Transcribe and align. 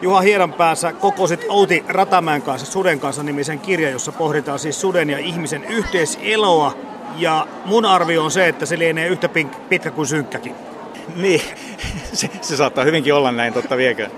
Juha 0.00 0.20
Hiedanpäässä 0.20 0.92
kokosit 0.92 1.44
Outi 1.48 1.84
Ratamäen 1.88 2.42
kanssa 2.42 2.72
Suden 2.72 3.00
kanssa 3.00 3.22
nimisen 3.22 3.60
kirja, 3.60 3.90
jossa 3.90 4.12
pohditaan 4.12 4.58
siis 4.58 4.80
suden 4.80 5.10
ja 5.10 5.18
ihmisen 5.18 5.64
yhteiseloa. 5.64 6.74
Ja 7.16 7.46
mun 7.64 7.84
arvio 7.84 8.24
on 8.24 8.30
se, 8.30 8.48
että 8.48 8.66
se 8.66 8.78
lienee 8.78 9.08
yhtä 9.08 9.28
pitkä 9.68 9.90
kuin 9.90 10.06
synkkäkin. 10.06 10.54
Niin, 11.16 11.40
se, 12.12 12.30
se 12.40 12.56
saattaa 12.56 12.84
hyvinkin 12.84 13.14
olla 13.14 13.32
näin, 13.32 13.52
totta 13.52 13.76
viekö? 13.76 14.08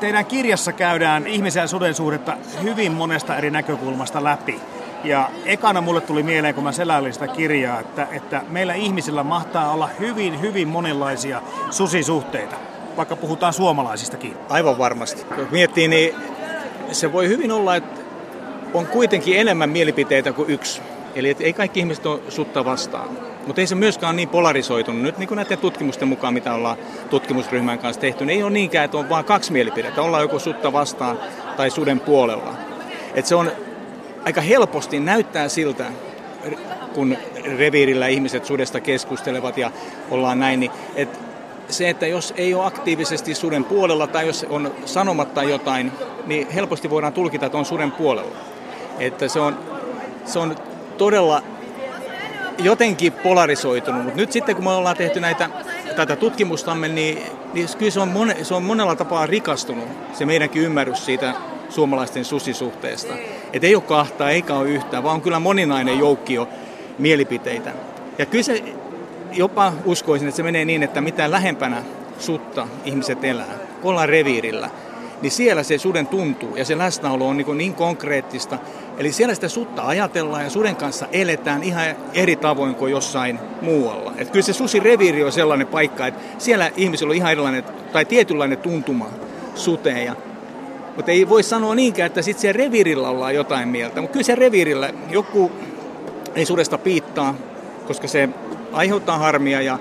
Teidän 0.00 0.26
kirjassa 0.26 0.72
käydään 0.72 1.26
ihmisen 1.26 1.60
ja 1.60 1.66
suden 1.66 1.94
suhdetta 1.94 2.36
hyvin 2.62 2.92
monesta 2.92 3.36
eri 3.36 3.50
näkökulmasta 3.50 4.24
läpi. 4.24 4.60
Ja 5.04 5.30
ekana 5.44 5.80
mulle 5.80 6.00
tuli 6.00 6.22
mieleen, 6.22 6.54
kun 6.54 6.64
mä 6.64 6.72
seläilin 6.72 7.12
sitä 7.12 7.28
kirjaa, 7.28 7.80
että, 7.80 8.06
että 8.12 8.42
meillä 8.48 8.74
ihmisillä 8.74 9.22
mahtaa 9.22 9.72
olla 9.72 9.88
hyvin, 10.00 10.40
hyvin 10.40 10.68
monenlaisia 10.68 11.42
susisuhteita, 11.70 12.56
vaikka 13.00 13.16
puhutaan 13.16 13.52
suomalaisistakin. 13.52 14.36
Aivan 14.48 14.78
varmasti. 14.78 15.24
Kun 15.24 15.48
miettii, 15.50 15.88
niin 15.88 16.14
se 16.92 17.12
voi 17.12 17.28
hyvin 17.28 17.52
olla, 17.52 17.76
että 17.76 18.00
on 18.74 18.86
kuitenkin 18.86 19.40
enemmän 19.40 19.70
mielipiteitä 19.70 20.32
kuin 20.32 20.50
yksi. 20.50 20.82
Eli 21.14 21.30
että 21.30 21.44
ei 21.44 21.52
kaikki 21.52 21.80
ihmiset 21.80 22.06
ole 22.06 22.20
sutta 22.28 22.64
vastaan. 22.64 23.08
Mutta 23.46 23.60
ei 23.60 23.66
se 23.66 23.74
myöskään 23.74 24.08
ole 24.10 24.16
niin 24.16 24.28
polarisoitunut. 24.28 25.02
Nyt 25.02 25.18
niin 25.18 25.28
kuin 25.28 25.36
näiden 25.36 25.58
tutkimusten 25.58 26.08
mukaan, 26.08 26.34
mitä 26.34 26.54
ollaan 26.54 26.76
tutkimusryhmän 27.10 27.78
kanssa 27.78 28.00
tehty, 28.00 28.24
niin 28.24 28.36
ei 28.36 28.42
ole 28.42 28.50
niinkään, 28.50 28.84
että 28.84 28.98
on 28.98 29.08
vain 29.08 29.24
kaksi 29.24 29.52
mielipidettä. 29.52 30.02
Ollaan 30.02 30.22
joko 30.22 30.38
sutta 30.38 30.72
vastaan 30.72 31.18
tai 31.56 31.70
suden 31.70 32.00
puolella. 32.00 32.54
Et 33.14 33.26
se 33.26 33.34
on 33.34 33.52
aika 34.24 34.40
helposti 34.40 35.00
näyttää 35.00 35.48
siltä, 35.48 35.84
kun 36.94 37.16
reviirillä 37.58 38.06
ihmiset 38.06 38.44
sudesta 38.44 38.80
keskustelevat 38.80 39.58
ja 39.58 39.70
ollaan 40.10 40.40
näin, 40.40 40.60
niin 40.60 40.72
että 40.94 41.29
se, 41.70 41.90
että 41.90 42.06
jos 42.06 42.34
ei 42.36 42.54
ole 42.54 42.66
aktiivisesti 42.66 43.34
suden 43.34 43.64
puolella 43.64 44.06
tai 44.06 44.26
jos 44.26 44.46
on 44.48 44.74
sanomatta 44.84 45.42
jotain, 45.42 45.92
niin 46.26 46.50
helposti 46.50 46.90
voidaan 46.90 47.12
tulkita, 47.12 47.46
että 47.46 47.58
on 47.58 47.64
suden 47.64 47.92
puolella. 47.92 48.36
Että 48.98 49.28
se 49.28 49.40
on, 49.40 49.58
se 50.24 50.38
on 50.38 50.56
todella 50.98 51.42
jotenkin 52.58 53.12
polarisoitunut, 53.12 54.04
mutta 54.04 54.20
nyt 54.20 54.32
sitten 54.32 54.54
kun 54.56 54.64
me 54.64 54.70
ollaan 54.70 54.96
tehty 54.96 55.20
näitä, 55.20 55.50
tätä 55.96 56.16
tutkimustamme, 56.16 56.88
niin, 56.88 57.18
niin 57.52 57.68
kyllä 57.78 57.90
se 57.90 58.00
on, 58.00 58.08
mon, 58.08 58.32
se 58.42 58.54
on 58.54 58.62
monella 58.62 58.96
tapaa 58.96 59.26
rikastunut, 59.26 59.88
se 60.12 60.26
meidänkin 60.26 60.62
ymmärrys 60.62 61.04
siitä 61.04 61.34
suomalaisten 61.68 62.24
susisuhteesta. 62.24 63.14
Että 63.52 63.66
ei 63.66 63.74
ole 63.74 63.82
kahta 63.82 64.30
eikä 64.30 64.54
ole 64.54 64.68
yhtä, 64.68 65.02
vaan 65.02 65.14
on 65.14 65.20
kyllä 65.20 65.38
moninainen 65.38 65.98
joukkio 65.98 66.48
mielipiteitä. 66.98 67.72
Ja 68.18 68.26
kyllä 68.26 68.44
se 68.44 68.62
jopa 69.32 69.72
uskoisin, 69.84 70.28
että 70.28 70.36
se 70.36 70.42
menee 70.42 70.64
niin, 70.64 70.82
että 70.82 71.00
mitä 71.00 71.30
lähempänä 71.30 71.82
sutta 72.18 72.68
ihmiset 72.84 73.24
elää, 73.24 73.54
ollaan 73.82 74.08
reviirillä, 74.08 74.70
niin 75.22 75.30
siellä 75.30 75.62
se 75.62 75.78
suden 75.78 76.06
tuntuu 76.06 76.56
ja 76.56 76.64
se 76.64 76.78
läsnäolo 76.78 77.28
on 77.28 77.36
niin, 77.36 77.58
niin 77.58 77.74
konkreettista. 77.74 78.58
Eli 78.98 79.12
siellä 79.12 79.34
sitä 79.34 79.48
sutta 79.48 79.86
ajatellaan 79.86 80.44
ja 80.44 80.50
suden 80.50 80.76
kanssa 80.76 81.06
eletään 81.12 81.62
ihan 81.62 81.84
eri 82.14 82.36
tavoin 82.36 82.74
kuin 82.74 82.92
jossain 82.92 83.38
muualla. 83.62 84.12
Et 84.16 84.30
kyllä 84.30 84.46
se 84.46 84.52
susireviiri 84.52 85.24
on 85.24 85.32
sellainen 85.32 85.66
paikka, 85.66 86.06
että 86.06 86.20
siellä 86.38 86.70
ihmisillä 86.76 87.10
on 87.10 87.16
ihan 87.16 87.32
erilainen 87.32 87.64
tai 87.92 88.04
tietynlainen 88.04 88.58
tuntuma 88.58 89.10
suteen. 89.54 90.04
Ja 90.04 90.16
mutta 90.96 91.12
ei 91.12 91.28
voi 91.28 91.42
sanoa 91.42 91.74
niinkään, 91.74 92.06
että 92.06 92.22
sitten 92.22 92.40
siellä 92.40 92.58
reviirillä 92.58 93.08
ollaan 93.08 93.34
jotain 93.34 93.68
mieltä. 93.68 94.00
Mutta 94.00 94.12
kyllä 94.12 94.24
se 94.24 94.34
reviirillä 94.34 94.92
joku 95.10 95.52
ei 96.34 96.46
sudesta 96.46 96.78
piittaa, 96.78 97.34
koska 97.86 98.08
se 98.08 98.28
aiheuttaa 98.72 99.18
harmia 99.18 99.62
ja 99.62 99.78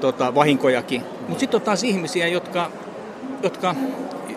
tota, 0.00 0.34
vahinkojakin. 0.34 1.02
Mutta 1.28 1.40
sitten 1.40 1.58
on 1.58 1.64
taas 1.64 1.84
ihmisiä, 1.84 2.26
jotka, 2.26 2.70
jotka 3.42 3.74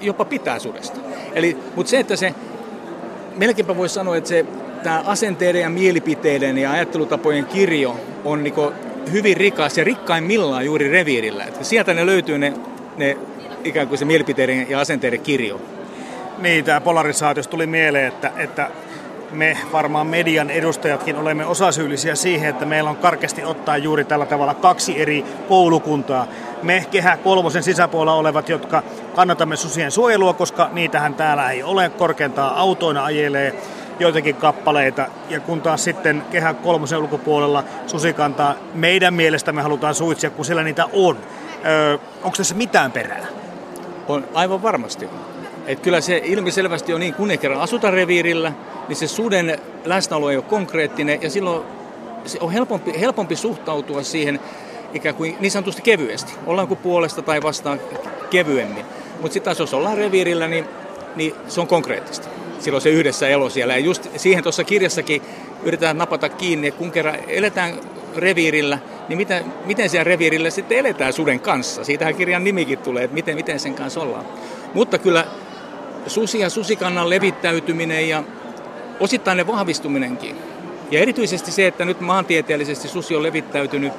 jopa 0.01 0.25
pitää 0.25 0.59
sudesta. 0.59 0.99
Eli, 1.33 1.57
mutta 1.75 1.89
se, 1.89 1.99
että 1.99 2.15
se, 2.15 2.35
melkeinpä 3.35 3.77
voisi 3.77 3.95
sanoa, 3.95 4.17
että 4.17 4.27
se 4.27 4.45
tämä 4.83 5.03
asenteiden 5.05 5.61
ja 5.61 5.69
mielipiteiden 5.69 6.57
ja 6.57 6.71
ajattelutapojen 6.71 7.45
kirjo 7.45 7.99
on 8.25 8.43
niinku 8.43 8.71
hyvin 9.11 9.37
rikas 9.37 9.77
ja 9.77 9.83
rikkaimmillaan 9.83 10.65
juuri 10.65 10.91
reviirillä. 10.91 11.45
Että 11.45 11.63
sieltä 11.63 11.93
ne 11.93 12.05
löytyy 12.05 12.37
ne, 12.37 12.53
ne 12.97 13.17
ikään 13.63 13.87
kuin 13.87 13.97
se 13.97 14.05
mielipiteiden 14.05 14.69
ja 14.69 14.79
asenteiden 14.79 15.21
kirjo. 15.21 15.61
Niin, 16.37 16.65
tämä 16.65 16.81
polarisaatio 16.81 17.43
tuli 17.43 17.67
mieleen, 17.67 18.07
että, 18.07 18.31
että 18.37 18.71
me 19.31 19.57
varmaan 19.71 20.07
median 20.07 20.49
edustajatkin 20.49 21.15
olemme 21.15 21.45
osasyyllisiä 21.45 22.15
siihen, 22.15 22.49
että 22.49 22.65
meillä 22.65 22.89
on 22.89 22.95
karkeasti 22.95 23.43
ottaa 23.43 23.77
juuri 23.77 24.05
tällä 24.05 24.25
tavalla 24.25 24.53
kaksi 24.53 25.01
eri 25.01 25.25
koulukuntaa. 25.47 26.27
Me 26.63 26.85
kehä 26.91 27.17
kolmosen 27.17 27.63
sisäpuolella 27.63 28.19
olevat, 28.19 28.49
jotka 28.49 28.83
kannatamme 29.15 29.55
susien 29.55 29.91
suojelua, 29.91 30.33
koska 30.33 30.69
niitähän 30.71 31.15
täällä 31.15 31.51
ei 31.51 31.63
ole, 31.63 31.89
korkeintaan 31.89 32.55
autoina 32.55 33.05
ajelee 33.05 33.55
joitakin 33.99 34.35
kappaleita, 34.35 35.07
ja 35.29 35.39
kun 35.39 35.61
taas 35.61 35.83
sitten 35.83 36.23
kehä 36.31 36.53
kolmosen 36.53 36.99
ulkopuolella 36.99 37.63
susikantaa 37.87 38.55
meidän 38.73 39.13
mielestä 39.13 39.51
me 39.51 39.61
halutaan 39.61 39.95
suitsia, 39.95 40.29
kun 40.29 40.45
siellä 40.45 40.63
niitä 40.63 40.85
on. 40.93 41.17
Öö, 41.65 41.97
onko 42.23 42.37
tässä 42.37 42.55
mitään 42.55 42.91
perää? 42.91 43.27
On 44.07 44.27
aivan 44.33 44.61
varmasti. 44.61 45.09
Et 45.69 45.79
kyllä 45.79 46.01
se 46.01 46.21
ilmiselvästi 46.25 46.93
on 46.93 46.99
niin, 46.99 47.13
kun 47.13 47.31
ei 47.31 47.37
kerran 47.37 47.61
asuta 47.61 47.91
reviirillä, 47.91 48.51
niin 48.87 48.95
se 48.95 49.07
suden 49.07 49.59
läsnäolo 49.85 50.29
ei 50.29 50.37
ole 50.37 50.45
konkreettinen 50.49 51.21
ja 51.21 51.29
silloin 51.29 51.63
se 52.25 52.37
on 52.41 52.51
helpompi, 52.51 52.99
helpompi 52.99 53.35
suhtautua 53.35 54.03
siihen 54.03 54.39
ikään 54.93 55.15
kuin 55.15 55.37
niin 55.39 55.51
sanotusti 55.51 55.81
kevyesti. 55.81 56.33
Ollaanko 56.45 56.75
puolesta 56.75 57.21
tai 57.21 57.41
vastaan 57.41 57.79
kevyemmin. 58.29 58.85
Mutta 59.21 59.33
sitten 59.33 59.43
taas 59.43 59.59
jos 59.59 59.73
ollaan 59.73 59.97
reviirillä, 59.97 60.47
niin, 60.47 60.65
niin 61.15 61.33
se 61.47 61.61
on 61.61 61.67
konkreettista. 61.67 62.27
Silloin 62.59 62.81
se 62.81 62.89
yhdessä 62.89 63.27
elo 63.27 63.49
siellä. 63.49 63.73
Ja 63.73 63.79
just 63.79 64.07
siihen 64.17 64.43
tuossa 64.43 64.63
kirjassakin 64.63 65.21
yritetään 65.63 65.97
napata 65.97 66.29
kiinni, 66.29 66.67
että 66.67 66.77
kun 66.77 66.91
kerran 66.91 67.17
eletään 67.27 67.73
reviirillä, 68.15 68.79
niin 69.09 69.17
miten, 69.17 69.45
miten 69.65 69.89
siellä 69.89 70.03
reviirillä 70.03 70.49
sitten 70.49 70.77
eletään 70.77 71.13
suden 71.13 71.39
kanssa. 71.39 71.83
Siitähän 71.83 72.15
kirjan 72.15 72.43
nimikin 72.43 72.79
tulee, 72.79 73.03
että 73.03 73.15
miten, 73.15 73.35
miten 73.35 73.59
sen 73.59 73.73
kanssa 73.73 74.01
ollaan. 74.01 74.25
Mutta 74.73 74.97
kyllä 74.97 75.25
susi 76.09 76.39
ja 76.39 76.49
susikannan 76.49 77.09
levittäytyminen 77.09 78.09
ja 78.09 78.23
osittainen 78.99 79.47
vahvistuminenkin. 79.47 80.35
Ja 80.91 80.99
erityisesti 80.99 81.51
se, 81.51 81.67
että 81.67 81.85
nyt 81.85 82.01
maantieteellisesti 82.01 82.87
susi 82.87 83.15
on 83.15 83.23
levittäytynyt 83.23 83.93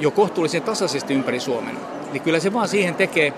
jo 0.00 0.10
kohtuullisen 0.10 0.62
tasaisesti 0.62 1.14
ympäri 1.14 1.40
Suomen, 1.40 1.76
niin 2.12 2.22
kyllä 2.22 2.40
se 2.40 2.52
vaan 2.52 2.68
siihen 2.68 2.94
tekee 2.94 3.32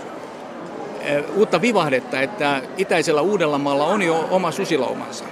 eh, 1.00 1.25
uutta 1.37 1.61
vivahdetta, 1.61 2.21
että 2.21 2.62
itäisellä 2.77 3.21
Uudellamaalla 3.21 3.87
on 3.87 4.03
jo 4.03 4.29
oma 4.31 4.50
susilaumansa. 4.50 5.25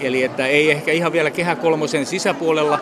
Eli 0.00 0.22
että 0.22 0.46
ei 0.46 0.70
ehkä 0.70 0.92
ihan 0.92 1.12
vielä 1.12 1.30
kehä 1.30 1.56
kolmosen 1.56 2.06
sisäpuolella, 2.06 2.78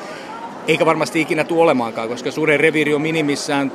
eikä 0.69 0.87
varmasti 0.87 1.21
ikinä 1.21 1.45
tule 1.45 1.63
olemaankaan, 1.63 2.09
koska 2.09 2.31
suuren 2.31 2.61
reviiri 2.61 2.95
on 2.95 3.03
minimissään 3.03 3.73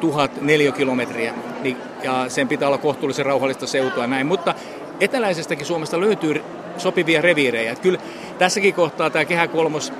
tuhat 0.00 0.42
neliökilometriä, 0.42 1.34
niin, 1.62 1.76
ja 2.02 2.24
sen 2.28 2.48
pitää 2.48 2.68
olla 2.68 2.78
kohtuullisen 2.78 3.26
rauhallista 3.26 3.66
seutua 3.66 4.06
näin. 4.06 4.26
Mutta 4.26 4.54
eteläisestäkin 5.00 5.66
Suomesta 5.66 6.00
löytyy 6.00 6.42
sopivia 6.78 7.22
reviirejä. 7.22 7.72
Että 7.72 7.82
kyllä 7.82 7.98
tässäkin 8.38 8.74
kohtaa 8.74 9.10
tämä 9.10 9.24
kehä 9.24 9.48
kolmos 9.48 9.92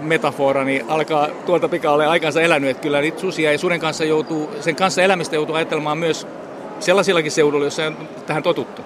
metafora, 0.00 0.64
niin 0.64 0.84
alkaa 0.88 1.28
tuolta 1.46 1.68
pikaa 1.68 1.92
olla 1.92 2.10
aikansa 2.10 2.42
elänyt, 2.42 2.70
että 2.70 2.82
kyllä 2.82 3.00
niitä 3.00 3.20
susia 3.20 3.52
ja 3.52 3.58
suden 3.58 3.80
kanssa 3.80 4.04
joutuu, 4.04 4.50
sen 4.60 4.76
kanssa 4.76 5.02
elämistä 5.02 5.34
joutuu 5.34 5.54
ajattelemaan 5.54 5.98
myös 5.98 6.26
sellaisillakin 6.80 7.32
seudulla, 7.32 7.64
joissa 7.64 7.86
on 7.86 7.96
tähän 8.26 8.42
totuttu. 8.42 8.82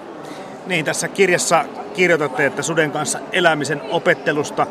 Niin, 0.67 0.85
tässä 0.85 1.07
kirjassa 1.07 1.65
kirjoitatte, 1.93 2.45
että 2.45 2.61
suden 2.61 2.91
kanssa 2.91 3.19
elämisen 3.31 3.81
opettelusta 3.89 4.67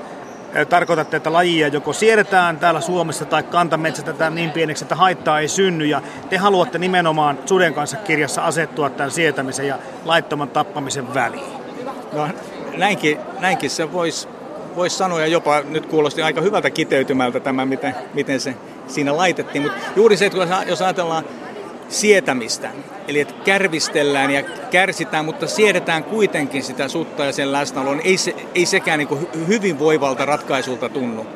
tarkoitatte, 0.68 1.16
että 1.16 1.32
lajia 1.32 1.68
joko 1.68 1.92
siedetään 1.92 2.58
täällä 2.58 2.80
Suomessa 2.80 3.24
tai 3.24 3.42
kantametsätetään 3.42 4.34
niin 4.34 4.50
pieneksi, 4.50 4.84
että 4.84 4.94
haittaa 4.94 5.40
ei 5.40 5.48
synny. 5.48 5.84
Ja 5.84 6.02
te 6.30 6.36
haluatte 6.36 6.78
nimenomaan 6.78 7.38
suden 7.46 7.74
kanssa 7.74 7.96
kirjassa 7.96 8.44
asettua 8.44 8.90
tämän 8.90 9.10
sietämisen 9.10 9.66
ja 9.66 9.78
laittoman 10.04 10.48
tappamisen 10.48 11.14
väliin. 11.14 11.58
No 12.12 12.28
näinkin, 12.76 13.18
näinkin 13.40 13.70
se 13.70 13.92
voisi 13.92 14.28
vois 14.76 14.98
sanoa 14.98 15.20
ja 15.20 15.26
jopa 15.26 15.60
nyt 15.60 15.86
kuulosti 15.86 16.22
aika 16.22 16.40
hyvältä 16.40 16.70
kiteytymältä 16.70 17.40
tämä, 17.40 17.66
miten, 17.66 17.94
miten 18.14 18.40
se 18.40 18.54
siinä 18.86 19.16
laitettiin. 19.16 19.62
Mutta 19.62 19.78
juuri 19.96 20.16
se, 20.16 20.26
että 20.26 20.64
jos 20.66 20.82
ajatellaan 20.82 21.24
sietämistä, 21.88 22.70
eli 23.08 23.20
että 23.20 23.34
kärvistellään 23.44 24.30
ja 24.30 24.42
kärsitään, 24.70 25.24
mutta 25.24 25.46
siedetään 25.46 26.04
kuitenkin 26.04 26.62
sitä 26.62 26.88
sutta 26.88 27.24
ja 27.24 27.32
sen 27.32 27.52
läsnäoloa, 27.52 27.96
ei, 28.04 28.16
se, 28.16 28.34
ei 28.54 28.66
sekään 28.66 28.98
niin 28.98 29.28
hyvinvoivalta 29.48 30.24
ratkaisulta 30.24 30.88
tunnu. 30.88 31.26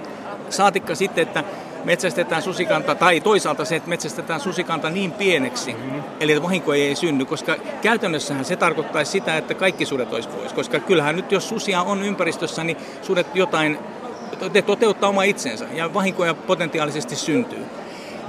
Saatikka 0.51 0.95
sitten, 0.95 1.23
että 1.23 1.45
metsästetään 1.85 2.43
susikanta, 2.43 2.95
tai 2.95 3.21
toisaalta 3.21 3.65
se, 3.65 3.77
että 3.77 3.89
metsästetään 3.89 4.41
susikanta 4.41 4.91
niin 4.91 5.13
pieneksi, 5.13 5.73
mm-hmm. 5.73 6.03
eli 6.21 6.33
että 6.33 6.43
vahinko 6.43 6.75
ei 6.75 6.95
synny, 6.95 7.25
koska 7.25 7.57
käytännössähän 7.83 8.45
se 8.45 8.57
tarkoittaisi 8.57 9.11
sitä, 9.13 9.37
että 9.37 9.55
kaikki 9.55 9.87
sudet 9.87 10.13
olisi 10.13 10.29
pois, 10.29 10.53
koska 10.53 10.81
kyllähän 10.81 11.17
nyt 11.17 11.33
jos 11.33 11.49
susia 11.49 11.83
on 11.83 12.03
ympäristössä, 12.03 12.65
niin 12.65 12.77
sudet 13.03 13.27
jotain, 13.35 13.79
te 14.53 14.63
toteuttaa 14.63 15.09
oma 15.09 15.23
itsensä, 15.23 15.67
ja 15.73 15.95
vahinkoja 15.95 16.35
potentiaalisesti 16.35 17.17
syntyy. 17.17 17.65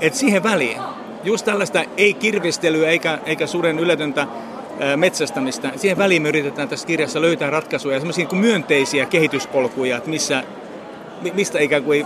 Et 0.02 0.14
siihen 0.14 0.44
väliin, 0.44 0.78
just 1.24 1.46
tällaista 1.46 1.84
ei-kirvistelyä 1.98 2.90
eikä, 2.90 3.20
eikä 3.26 3.48
suden 3.48 3.80
yletöntä 3.80 4.28
metsästämistä. 4.96 5.72
Siihen 5.76 5.98
väliin 5.98 6.22
me 6.22 6.30
yritetään 6.30 6.70
tässä 6.70 6.88
kirjassa 6.88 7.22
löytää 7.22 7.50
ratkaisuja, 7.50 8.00
semmoisia 8.00 8.28
niin 8.32 8.42
myönteisiä 8.42 9.06
kehityspolkuja, 9.06 9.98
että 9.98 10.10
missä, 10.10 10.44
mistä 11.34 11.60
ikään 11.60 11.84
kuin 11.84 12.06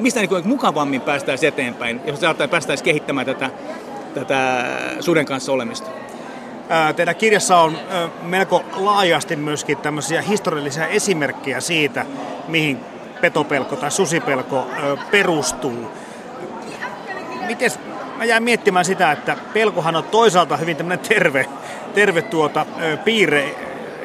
mistä 0.00 0.20
niin 0.20 0.28
kuin 0.28 0.48
mukavammin 0.48 1.00
päästään 1.00 1.38
eteenpäin, 1.42 2.00
jos 2.06 2.20
päästäisiin 2.50 2.84
kehittämään 2.84 3.26
tätä, 3.26 3.50
tätä 4.14 4.64
suden 5.00 5.26
kanssa 5.26 5.52
olemista. 5.52 5.90
Teidän 6.96 7.16
kirjassa 7.16 7.56
on 7.56 7.78
melko 8.22 8.64
laajasti 8.76 9.36
myöskin 9.36 9.76
tämmöisiä 9.78 10.22
historiallisia 10.22 10.86
esimerkkejä 10.86 11.60
siitä, 11.60 12.06
mihin 12.48 12.80
petopelko 13.20 13.76
tai 13.76 13.90
susipelko 13.90 14.66
perustuu. 15.10 15.90
Miten 17.46 17.70
mä 18.16 18.24
jään 18.24 18.42
miettimään 18.42 18.84
sitä, 18.84 19.12
että 19.12 19.36
pelkohan 19.52 19.96
on 19.96 20.04
toisaalta 20.04 20.56
hyvin 20.56 20.76
tämmöinen 20.76 21.08
terve, 21.08 21.46
terve 21.94 22.22
tuota, 22.22 22.66
piirre 23.04 23.54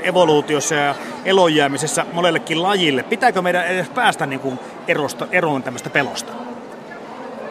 evoluutiossa 0.04 0.76
ja 0.76 0.96
elonjäämisessä 1.26 2.06
monellekin 2.14 2.64
lajille. 2.64 3.04
Pitääkö 3.04 3.42
meidän 3.42 3.68
edes 3.68 3.90
päästä 3.90 4.26
niin 4.26 4.40
kuin 4.40 4.60
erosta, 4.88 5.28
eroon 5.32 5.64
tämmöistä 5.64 5.90
pelosta? 5.90 6.34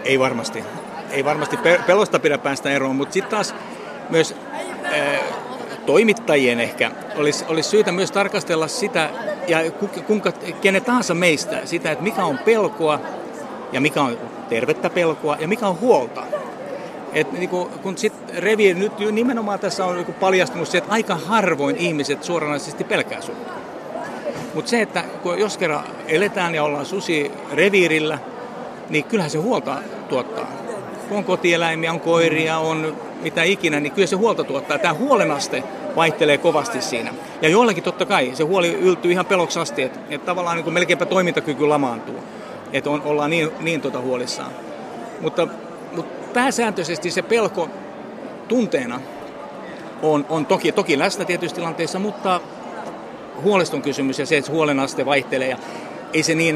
Ei 0.05 0.19
varmasti. 0.19 0.65
Ei 1.11 1.25
varmasti 1.25 1.59
pelosta 1.87 2.19
pidä 2.19 2.39
päästä 2.39 2.71
eroon, 2.71 2.97
mutta 2.97 3.13
sitten 3.13 3.31
taas 3.31 3.55
myös 4.11 4.37
ää, 4.85 5.19
toimittajien 5.87 6.61
ehkä 6.61 6.91
olisi, 7.17 7.45
olisi 7.49 7.69
syytä 7.69 7.93
myös 7.93 8.11
tarkastella 8.11 8.69
sitä, 8.69 9.11
ja 9.49 9.59
kuinka, 10.07 10.33
kenen 10.61 10.85
tahansa 10.85 11.15
meistä, 11.15 11.61
sitä, 11.65 11.91
että 11.91 12.05
mikä 12.05 12.25
on 12.25 12.39
pelkoa 12.39 13.01
ja 13.73 13.81
mikä 13.81 14.03
on 14.03 14.19
tervettä 14.49 14.91
pelkoa 14.91 15.37
ja 15.41 15.49
mikä 15.49 15.67
on 15.67 15.81
huolta. 15.81 16.23
Et 17.13 17.33
niinku, 17.33 17.71
kun 17.83 17.99
sit 17.99 18.13
revi, 18.39 18.75
nyt 18.75 18.93
nimenomaan 19.13 19.59
tässä 19.59 19.85
on 19.85 19.97
niinku 19.97 20.13
paljastunut 20.13 20.69
se, 20.69 20.79
että 20.79 20.93
aika 20.93 21.15
harvoin 21.15 21.77
ihmiset 21.77 22.25
suoranaisesti 22.25 22.85
pelkää 22.85 23.21
sutta. 23.21 23.53
Mutta 24.55 24.71
se, 24.71 24.83
että 24.83 25.05
kun 25.23 25.39
jos 25.39 25.59
kerran 25.59 25.85
eletään 26.07 26.55
ja 26.55 26.65
ollaan 26.65 26.87
susi 26.87 27.33
reviirillä, 27.53 28.19
niin 28.91 29.05
kyllähän 29.05 29.31
se 29.31 29.39
huolta 29.39 29.77
tuottaa. 30.09 30.47
Kun 31.09 31.19
on 31.19 31.25
kotieläimiä, 31.25 31.93
on 31.93 32.01
koiria, 32.01 32.59
on 32.59 32.97
mitä 33.23 33.43
ikinä, 33.43 33.81
niin 33.81 33.93
kyllä 33.93 34.07
se 34.07 34.17
huolta 34.17 34.45
tuottaa. 34.45 34.79
Tämä 34.79 34.95
huolenaste 34.95 35.63
vaihtelee 35.97 36.39
kovasti 36.39 36.83
siinä. 36.83 37.15
Ja 37.43 37.49
joillakin 37.49 37.83
totta 37.83 38.07
kai 38.07 38.31
se 38.35 38.45
huoli 38.45 38.75
yltyy 38.75 39.13
ihan 39.13 39.27
peloksi 39.27 39.59
asti, 39.59 39.83
että, 39.83 40.01
että 40.11 40.27
tavallaan 40.27 40.57
niin 40.57 40.65
kuin 40.65 40.75
melkeinpä 40.75 41.07
toimintakyky 41.07 41.67
lamaantuu. 41.67 42.17
Että 42.73 42.91
on, 42.91 43.03
ollaan 43.03 43.31
niin, 43.31 43.51
niin 43.61 43.81
tota 43.81 44.01
huolissaan. 44.01 44.51
Mutta, 45.21 45.49
mutta 45.97 46.20
pääsääntöisesti 46.35 47.11
se 47.11 47.23
pelko 47.23 47.69
tunteena 48.49 49.01
on, 50.03 50.27
on 50.29 50.47
toki, 50.47 50.73
toki 50.73 50.99
läsnä 50.99 51.25
tietyissä 51.25 51.55
tilanteissa, 51.55 51.99
mutta 51.99 52.41
huolestun 53.43 53.83
kysymys 53.83 54.19
ja 54.19 54.27
se, 54.27 54.37
että 54.37 54.53
huolenaste 54.53 55.07
vaihtelee. 55.07 55.49
Ja 55.49 55.57
ei 56.13 56.23
se 56.23 56.35
niin, 56.35 56.55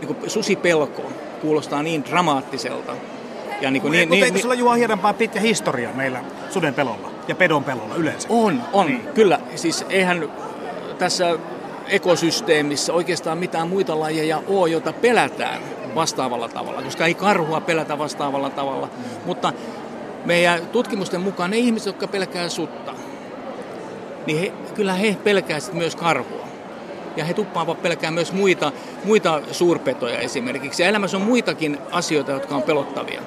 niin 0.00 0.06
kuin 0.06 0.30
susipelko 0.30 1.12
kuulostaa 1.40 1.82
niin 1.82 2.04
dramaattiselta. 2.04 2.96
Ja 3.60 3.70
niin 3.70 3.82
kuin, 3.82 3.92
niin, 3.92 4.10
niin, 4.10 4.24
eikö 4.24 4.34
niin, 4.34 4.42
sulla 4.42 4.54
Juha 4.54 4.74
Hiedanpaa 4.74 5.12
pitkä 5.12 5.40
historia 5.40 5.90
meillä 5.94 6.24
suden 6.50 6.74
pelolla 6.74 7.10
ja 7.28 7.34
pedon 7.34 7.64
pelolla 7.64 7.94
yleensä? 7.94 8.28
On, 8.30 8.62
on, 8.72 8.86
niin. 8.86 9.08
kyllä. 9.14 9.40
Siis 9.54 9.84
eihän 9.88 10.28
tässä 10.98 11.38
ekosysteemissä 11.88 12.92
oikeastaan 12.92 13.38
mitään 13.38 13.68
muita 13.68 14.00
lajeja 14.00 14.42
ole, 14.46 14.70
joita 14.70 14.92
pelätään 14.92 15.62
vastaavalla 15.94 16.48
tavalla, 16.48 16.82
koska 16.82 17.06
ei 17.06 17.14
karhua 17.14 17.60
pelätä 17.60 17.98
vastaavalla 17.98 18.50
tavalla. 18.50 18.88
Mutta 19.26 19.52
meidän 20.24 20.66
tutkimusten 20.66 21.20
mukaan 21.20 21.50
ne 21.50 21.58
ihmiset, 21.58 21.86
jotka 21.86 22.08
pelkää 22.08 22.48
sutta, 22.48 22.94
niin 24.26 24.38
he, 24.38 24.52
kyllä 24.74 24.94
he 24.94 25.16
pelkäävät 25.24 25.72
myös 25.72 25.96
karhua. 25.96 26.44
Ja 27.16 27.24
he 27.24 27.34
tuppaavat 27.34 27.82
pelkää 27.82 28.10
myös 28.10 28.32
muita, 28.32 28.72
muita 29.04 29.40
suurpetoja 29.52 30.18
esimerkiksi. 30.18 30.82
Ja 30.82 30.88
elämässä 30.88 31.16
on 31.16 31.22
muitakin 31.22 31.78
asioita, 31.90 32.32
jotka 32.32 32.56
on 32.56 32.62
pelottavia. 32.62 33.20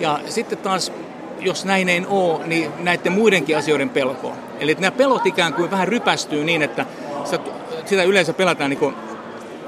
Ja 0.00 0.20
sitten 0.28 0.58
taas, 0.58 0.92
jos 1.40 1.64
näin 1.64 1.88
ei 1.88 2.02
ole, 2.08 2.46
niin 2.46 2.70
näiden 2.78 3.12
muidenkin 3.12 3.56
asioiden 3.56 3.90
pelko. 3.90 4.32
Eli 4.60 4.76
nämä 4.78 4.90
pelot 4.90 5.26
ikään 5.26 5.54
kuin 5.54 5.70
vähän 5.70 5.88
rypästyy 5.88 6.44
niin, 6.44 6.62
että 6.62 6.86
sitä, 7.24 7.50
sitä 7.88 8.02
yleensä 8.02 8.32
pelataan 8.32 8.70
niin 8.70 8.94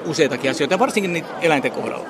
useitakin 0.07 0.51
asioita, 0.51 0.75
ja 0.75 0.79
varsinkin 0.79 1.13
niitä 1.13 1.29
eläinten 1.41 1.73
kohdalla. 1.73 2.07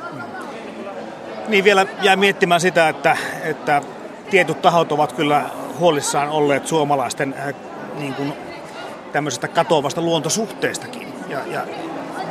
Niin 1.49 1.65
vielä 1.65 1.87
jää 2.03 2.17
miettimään 2.17 2.61
sitä, 2.61 2.89
että, 2.89 3.17
että 3.43 3.83
tietyt 4.31 4.63
tahot 4.63 4.93
ovat 4.93 5.13
kyllä 5.13 5.45
huolissaan 5.79 6.29
olleet 6.29 6.67
suomalaisten 6.67 7.35
äh, 7.39 7.55
niin 7.99 8.15
kuin, 8.15 8.33
tämmöisestä 9.13 9.49
katoavasta 9.49 10.01
luontosuhteestakin. 10.01 11.09
Ja, 11.29 11.39
ja 11.47 11.61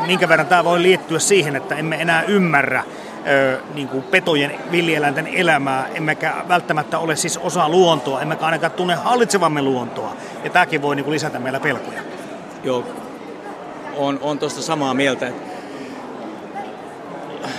minkä 0.06 0.30
verran 0.30 0.48
tämä 0.48 0.64
voi 0.64 0.82
liittyä 0.82 1.20
siihen, 1.20 1.56
että 1.56 1.76
emme 1.76 2.02
enää 2.02 2.24
ymmärrä 2.24 2.84
ö, 3.28 3.60
niin 3.74 3.88
kuin 3.88 4.04
petojen, 4.04 4.52
villieläinten 4.72 5.28
elämää, 5.28 5.88
emmekä 5.94 6.34
välttämättä 6.48 7.00
ole 7.00 7.16
siis 7.16 7.38
osa 7.38 7.70
luontoa, 7.70 8.22
emmekä 8.22 8.46
ainakaan 8.46 8.72
tunne 8.72 8.96
hallitsevamme 8.96 9.62
luontoa. 9.62 10.16
Ja 10.44 10.50
tämäkin 10.50 10.82
voi 10.82 10.96
niin 10.96 11.04
kuin 11.04 11.14
lisätä 11.14 11.40
meillä 11.40 11.60
pelkoja. 11.60 12.02
Joo, 12.64 12.84
on, 13.98 14.20
on 14.22 14.40
tuosta 14.40 14.62
samaa 14.62 14.94
mieltä. 14.94 15.32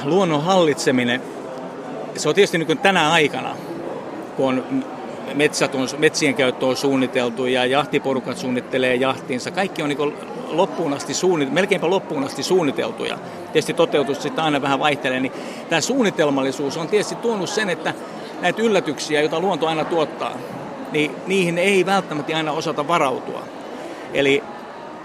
Luonnon 0.04 0.42
hallitseminen, 0.42 1.22
se 2.16 2.28
on 2.28 2.34
tietysti 2.34 2.58
niin 2.58 2.78
tänä 2.78 3.10
aikana, 3.10 3.56
kun 4.36 4.46
on 4.48 4.84
metsät 5.34 5.74
on, 5.74 5.88
metsien 5.98 6.34
käyttö 6.34 6.66
on 6.66 6.76
suunniteltu 6.76 7.46
ja 7.46 7.66
jahtiporukat 7.66 8.38
suunnittelee 8.38 8.94
jahtinsa. 8.94 9.50
Kaikki 9.50 9.82
on 9.82 9.88
niin 9.88 10.14
loppuun 10.48 10.92
asti 10.92 11.14
suunniteltu, 11.14 11.54
melkeinpä 11.54 11.90
loppuun 11.90 12.24
asti 12.24 12.42
suunniteltuja. 12.42 13.18
Tietysti 13.52 13.74
toteutus 13.74 14.22
sitten 14.22 14.44
aina 14.44 14.62
vähän 14.62 14.78
vaihtelee. 14.78 15.20
Niin 15.20 15.32
tämä 15.68 15.80
suunnitelmallisuus 15.80 16.76
on 16.76 16.88
tietysti 16.88 17.14
tuonut 17.14 17.48
sen, 17.48 17.70
että 17.70 17.94
näitä 18.40 18.62
yllätyksiä, 18.62 19.20
joita 19.20 19.40
luonto 19.40 19.66
aina 19.66 19.84
tuottaa, 19.84 20.36
niin 20.92 21.10
niihin 21.26 21.58
ei 21.58 21.86
välttämättä 21.86 22.36
aina 22.36 22.52
osata 22.52 22.88
varautua. 22.88 23.42
Eli 24.14 24.42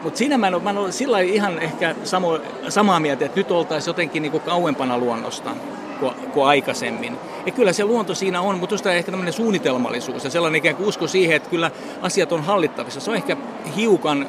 mutta 0.03 0.17
siinä 0.17 0.37
mä 0.37 0.47
en 0.47 0.55
ole, 0.55 0.63
mä 0.63 0.69
en 0.69 0.77
ole 0.77 0.91
sillä 0.91 1.19
ihan 1.19 1.59
ehkä 1.59 1.95
samo, 2.03 2.39
samaa 2.69 2.99
mieltä, 2.99 3.25
että 3.25 3.39
nyt 3.39 3.51
oltaisiin 3.51 3.89
jotenkin 3.89 4.21
niin 4.21 4.31
kuin 4.31 4.43
kauempana 4.43 4.97
luonnosta 4.97 5.51
kuin, 5.99 6.13
kuin 6.33 6.45
aikaisemmin. 6.45 7.17
Ja 7.45 7.51
kyllä 7.51 7.73
se 7.73 7.85
luonto 7.85 8.15
siinä 8.15 8.41
on, 8.41 8.59
mutta 8.59 8.73
just 8.73 8.85
ehkä 8.85 9.11
tämmöinen 9.11 9.33
suunnitelmallisuus 9.33 10.23
ja 10.23 10.29
sellainen 10.29 10.57
ikään 10.57 10.75
kuin 10.75 10.87
usko 10.87 11.07
siihen, 11.07 11.35
että 11.35 11.49
kyllä 11.49 11.71
asiat 12.01 12.31
on 12.31 12.43
hallittavissa. 12.43 12.99
Se 12.99 13.11
on 13.11 13.17
ehkä 13.17 13.37
hiukan 13.75 14.27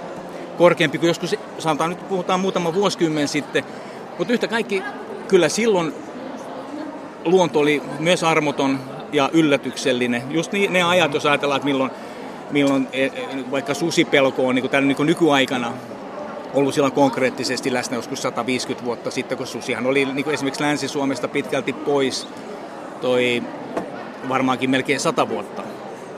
korkeampi 0.59 0.99
kuin 0.99 1.09
joskus, 1.09 1.37
sanotaan 1.59 1.91
nyt 1.91 2.09
puhutaan 2.09 2.41
muutama 2.41 2.75
vuosikymmen 2.75 3.29
sitten, 3.29 3.65
mutta 4.19 4.33
yhtä 4.33 4.49
kaikki 4.49 4.83
kyllä 5.29 5.49
silloin 5.49 5.95
luonto 7.25 7.59
oli 7.59 7.83
myös 7.99 8.25
armoton 8.25 8.81
ja 9.13 9.31
yllätyksellinen. 9.33 10.23
Just 10.31 10.53
ne 10.53 10.83
ajat, 10.83 11.15
jos 11.15 11.27
ajatellaan, 11.27 11.57
että 11.57 11.67
milloin, 11.67 11.91
milloin 12.51 12.89
e, 12.93 13.05
e, 13.05 13.13
vaikka 13.51 13.75
susipelko 13.75 14.47
on 14.47 14.55
niin 14.55 14.71
kuin 14.71 14.89
niin 14.89 15.07
nykyaikana 15.07 15.73
ollut 16.55 16.75
silloin 16.75 16.93
konkreettisesti 16.93 17.73
läsnä 17.73 17.97
joskus 17.97 18.23
150 18.23 18.85
vuotta 18.85 19.11
sitten, 19.11 19.39
kun 19.39 19.47
susihan 19.47 19.87
oli 19.87 20.05
niin 20.05 20.25
kuin 20.25 20.35
esimerkiksi 20.35 20.63
Länsi-Suomesta 20.63 21.29
pitkälti 21.29 21.73
pois 21.73 22.29
toi 23.01 23.43
varmaankin 24.29 24.71
melkein 24.71 25.01
sata 25.01 25.29
vuotta. 25.29 25.63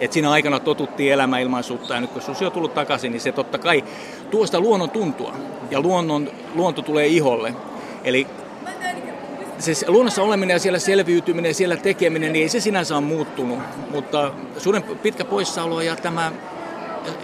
Et 0.00 0.12
siinä 0.12 0.30
aikana 0.30 0.60
totuttiin 0.60 1.12
elämä 1.12 1.38
ilman 1.38 1.64
sutta 1.64 1.94
ja 1.94 2.00
nyt 2.00 2.10
kun 2.10 2.22
susi 2.22 2.44
on 2.44 2.52
tullut 2.52 2.74
takaisin, 2.74 3.12
niin 3.12 3.20
se 3.20 3.32
totta 3.32 3.58
kai 3.58 3.84
tuo 4.30 4.46
sitä 4.46 4.60
luonnon 4.60 4.90
tuntua 4.90 5.34
ja 5.70 5.80
luonnon, 5.80 6.30
luonto 6.54 6.82
tulee 6.82 7.06
iholle. 7.06 7.54
Eli 8.04 8.26
se 9.58 9.72
luonnossa 9.88 10.22
oleminen 10.22 10.54
ja 10.54 10.58
siellä 10.58 10.78
selviytyminen 10.78 11.50
ja 11.50 11.54
siellä 11.54 11.76
tekeminen, 11.76 12.32
niin 12.32 12.42
ei 12.42 12.48
se 12.48 12.60
sinänsä 12.60 12.96
ole 12.96 13.04
muuttunut, 13.04 13.58
mutta 13.90 14.32
suuren 14.58 14.82
pitkä 14.82 15.24
poissaolo 15.24 15.80
ja 15.80 15.96
tämä 15.96 16.32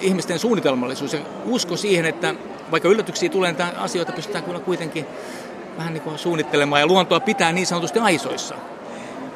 ihmisten 0.01 0.39
suunnitelmallisuus 0.39 1.13
ja 1.13 1.21
usko 1.45 1.77
siihen, 1.77 2.07
että 2.07 2.35
vaikka 2.71 2.89
yllätyksiä 2.89 3.29
tulee, 3.29 3.53
niin 3.53 3.77
asioita 3.77 4.13
pystytään 4.13 4.45
kyllä 4.45 4.61
kuitenkin 4.61 5.07
vähän 5.79 5.95
niin 5.95 6.03
kuin 6.03 6.19
suunnittelemaan 6.19 6.81
ja 6.81 6.87
luontoa 6.87 7.21
pitää 7.21 7.53
niin 7.53 7.67
sanotusti 7.67 7.99
aisoissa. 7.99 8.55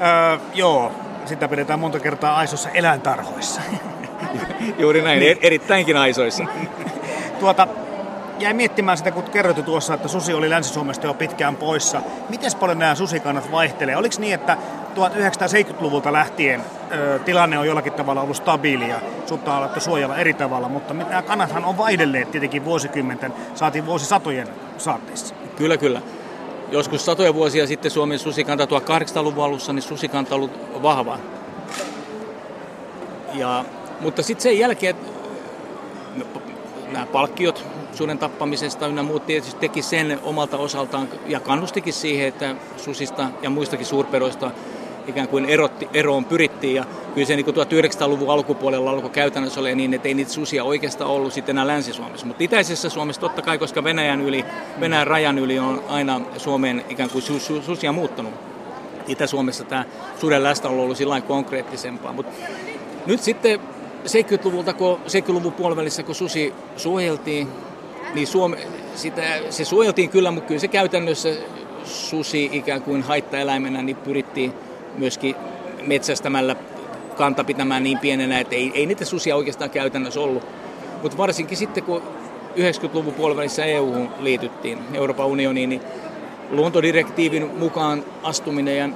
Öö, 0.00 0.38
joo, 0.54 0.92
sitä 1.24 1.48
pidetään 1.48 1.80
monta 1.80 2.00
kertaa 2.00 2.36
aisoissa 2.36 2.70
eläintarhoissa. 2.70 3.60
Juuri 4.78 5.02
näin, 5.02 5.20
niin. 5.20 5.38
erittäinkin 5.40 5.96
aisoissa. 5.96 6.44
tuota, 7.40 7.68
jäi 8.38 8.54
miettimään 8.54 8.98
sitä, 8.98 9.10
kun 9.10 9.22
kerroit 9.22 9.64
tuossa, 9.64 9.94
että 9.94 10.08
susi 10.08 10.34
oli 10.34 10.50
Länsi-Suomesta 10.50 11.06
jo 11.06 11.14
pitkään 11.14 11.56
poissa. 11.56 12.02
Miten 12.28 12.50
paljon 12.60 12.78
nämä 12.78 12.94
susikannat 12.94 13.52
vaihtelee? 13.52 13.96
Oliko 13.96 14.14
niin, 14.18 14.34
että 14.34 14.58
1970-luvulta 14.94 16.12
lähtien 16.12 16.60
ö, 16.92 17.18
tilanne 17.18 17.58
on 17.58 17.66
jollakin 17.66 17.92
tavalla 17.92 18.22
ollut 18.22 18.36
stabiili 18.36 18.88
ja 18.88 19.00
sutta 19.26 19.50
on 19.52 19.58
alettu 19.58 19.80
suojella 19.80 20.16
eri 20.16 20.34
tavalla, 20.34 20.68
mutta 20.68 20.94
nämä 20.94 21.22
kannathan 21.22 21.64
on 21.64 21.78
vaihdelleet 21.78 22.30
tietenkin 22.30 22.64
vuosikymmenten, 22.64 23.32
saatiin 23.54 23.86
vuosisatojen 23.86 24.48
saatteissa. 24.78 25.34
Kyllä, 25.56 25.76
kyllä. 25.76 26.02
Joskus 26.70 27.04
satoja 27.04 27.34
vuosia 27.34 27.66
sitten 27.66 27.90
Suomen 27.90 28.18
susikanta 28.18 28.64
1800-luvun 28.64 29.44
alussa, 29.44 29.72
niin 29.72 29.82
susikanta 29.82 30.34
on 30.34 30.40
ollut 30.40 30.82
vahva. 30.82 31.18
Ja 33.34 33.64
Mutta 34.00 34.22
sitten 34.22 34.42
sen 34.42 34.58
jälkeen 34.58 34.96
nämä 36.96 37.06
palkkiot 37.06 37.64
suden 37.92 38.18
tappamisesta 38.18 38.86
ynnä 38.86 39.02
muut 39.02 39.26
tietysti 39.26 39.60
teki 39.60 39.82
sen 39.82 40.18
omalta 40.22 40.56
osaltaan 40.56 41.08
ja 41.26 41.40
kannustikin 41.40 41.92
siihen, 41.92 42.28
että 42.28 42.54
susista 42.76 43.28
ja 43.42 43.50
muistakin 43.50 43.86
suurperoista 43.86 44.50
ikään 45.06 45.28
kuin 45.28 45.44
erotti, 45.44 45.88
eroon 45.94 46.24
pyrittiin. 46.24 46.74
Ja 46.74 46.84
kyllä 47.14 47.26
se 47.26 47.36
niin 47.36 47.46
1900-luvun 47.46 48.30
alkupuolella 48.30 48.90
alkoi 48.90 49.10
käytännössä 49.10 49.60
olla 49.60 49.70
niin, 49.70 49.94
että 49.94 50.08
ei 50.08 50.14
niitä 50.14 50.32
susia 50.32 50.64
oikeastaan 50.64 51.10
ollut 51.10 51.32
sitten 51.32 51.52
enää 51.52 51.66
Länsi-Suomessa. 51.66 52.26
Mutta 52.26 52.44
itäisessä 52.44 52.88
Suomessa 52.88 53.20
totta 53.20 53.42
kai, 53.42 53.58
koska 53.58 53.84
Venäjän, 53.84 54.20
yli, 54.20 54.44
Venäjän 54.80 55.06
rajan 55.06 55.38
yli 55.38 55.58
on 55.58 55.82
aina 55.88 56.20
Suomeen 56.36 56.84
ikään 56.88 57.10
kuin 57.10 57.22
su, 57.22 57.38
su, 57.38 57.62
susia 57.62 57.92
muuttanut. 57.92 58.34
Itä-Suomessa 59.08 59.64
tämä 59.64 59.84
suden 60.20 60.42
läsnäolo 60.42 60.76
on 60.78 60.84
ollut 60.84 60.96
sillä 60.96 61.20
konkreettisempaa. 61.20 62.12
Mutta 62.12 62.32
nyt 63.06 63.22
sitten 63.22 63.60
70-luvulta, 64.06 64.72
kun 64.72 65.00
70-luvun 65.06 65.52
puolivälissä, 65.52 66.02
kun 66.02 66.14
susi 66.14 66.54
suojeltiin, 66.76 67.48
niin 68.14 68.26
Suome, 68.26 68.58
sitä, 68.94 69.22
se 69.50 69.64
suojeltiin 69.64 70.10
kyllä, 70.10 70.30
mutta 70.30 70.48
kyllä 70.48 70.60
se 70.60 70.68
käytännössä 70.68 71.28
susi 71.84 72.50
ikään 72.52 72.82
kuin 72.82 73.02
haittaeläimenä 73.02 73.82
niin 73.82 73.96
pyrittiin 73.96 74.52
myöskin 74.98 75.34
metsästämällä 75.86 76.56
kanta 77.16 77.44
pitämään 77.44 77.82
niin 77.82 77.98
pienenä, 77.98 78.40
että 78.40 78.54
ei, 78.54 78.72
ei 78.74 78.86
niitä 78.86 79.04
susia 79.04 79.36
oikeastaan 79.36 79.70
käytännössä 79.70 80.20
ollut. 80.20 80.46
Mutta 81.02 81.18
varsinkin 81.18 81.56
sitten, 81.56 81.84
kun 81.84 82.02
90-luvun 82.56 83.14
puolivälissä 83.14 83.64
EU 83.64 84.08
liityttiin, 84.20 84.78
Euroopan 84.94 85.26
unioniin, 85.26 85.68
niin 85.68 85.82
luontodirektiivin 86.50 87.50
mukaan 87.58 88.04
astuminen 88.22 88.78
ja 88.78 88.88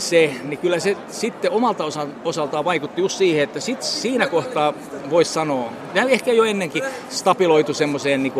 se, 0.00 0.34
niin 0.44 0.58
kyllä 0.58 0.78
se 0.78 0.96
sitten 1.08 1.50
omalta 1.50 1.84
osaltaan 2.24 2.64
vaikutti 2.64 3.00
just 3.00 3.18
siihen, 3.18 3.44
että 3.44 3.60
sit 3.60 3.82
siinä 3.82 4.26
kohtaa 4.26 4.72
voisi 5.10 5.32
sanoa, 5.32 5.72
ja 5.94 6.02
ehkä 6.02 6.32
jo 6.32 6.44
ennenkin 6.44 6.82
stabiloitu 7.08 7.74
semmoiseen 7.74 8.22
niin 8.22 8.32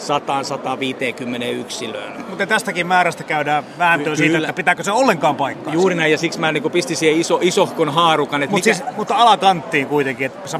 100-150 0.00 1.44
yksilöön. 1.44 2.24
Mutta 2.28 2.46
tästäkin 2.46 2.86
määrästä 2.86 3.24
käydään 3.24 3.64
vääntöä 3.78 4.16
siitä, 4.16 4.38
että 4.38 4.52
pitääkö 4.52 4.82
se 4.82 4.90
ollenkaan 4.92 5.36
paikkaa. 5.36 5.74
Juuri 5.74 5.94
näin, 5.94 6.12
ja 6.12 6.18
siksi 6.18 6.40
mä 6.40 6.52
niin 6.52 6.70
pistin 6.70 6.96
siihen 6.96 7.20
iso, 7.20 7.38
isohkon 7.42 7.88
haarukan. 7.88 8.40
Mut 8.40 8.50
mikä... 8.50 8.74
siis, 8.74 8.96
mutta 8.96 9.16
alakanttiin 9.16 9.86
kuitenkin, 9.86 10.26
että 10.26 10.58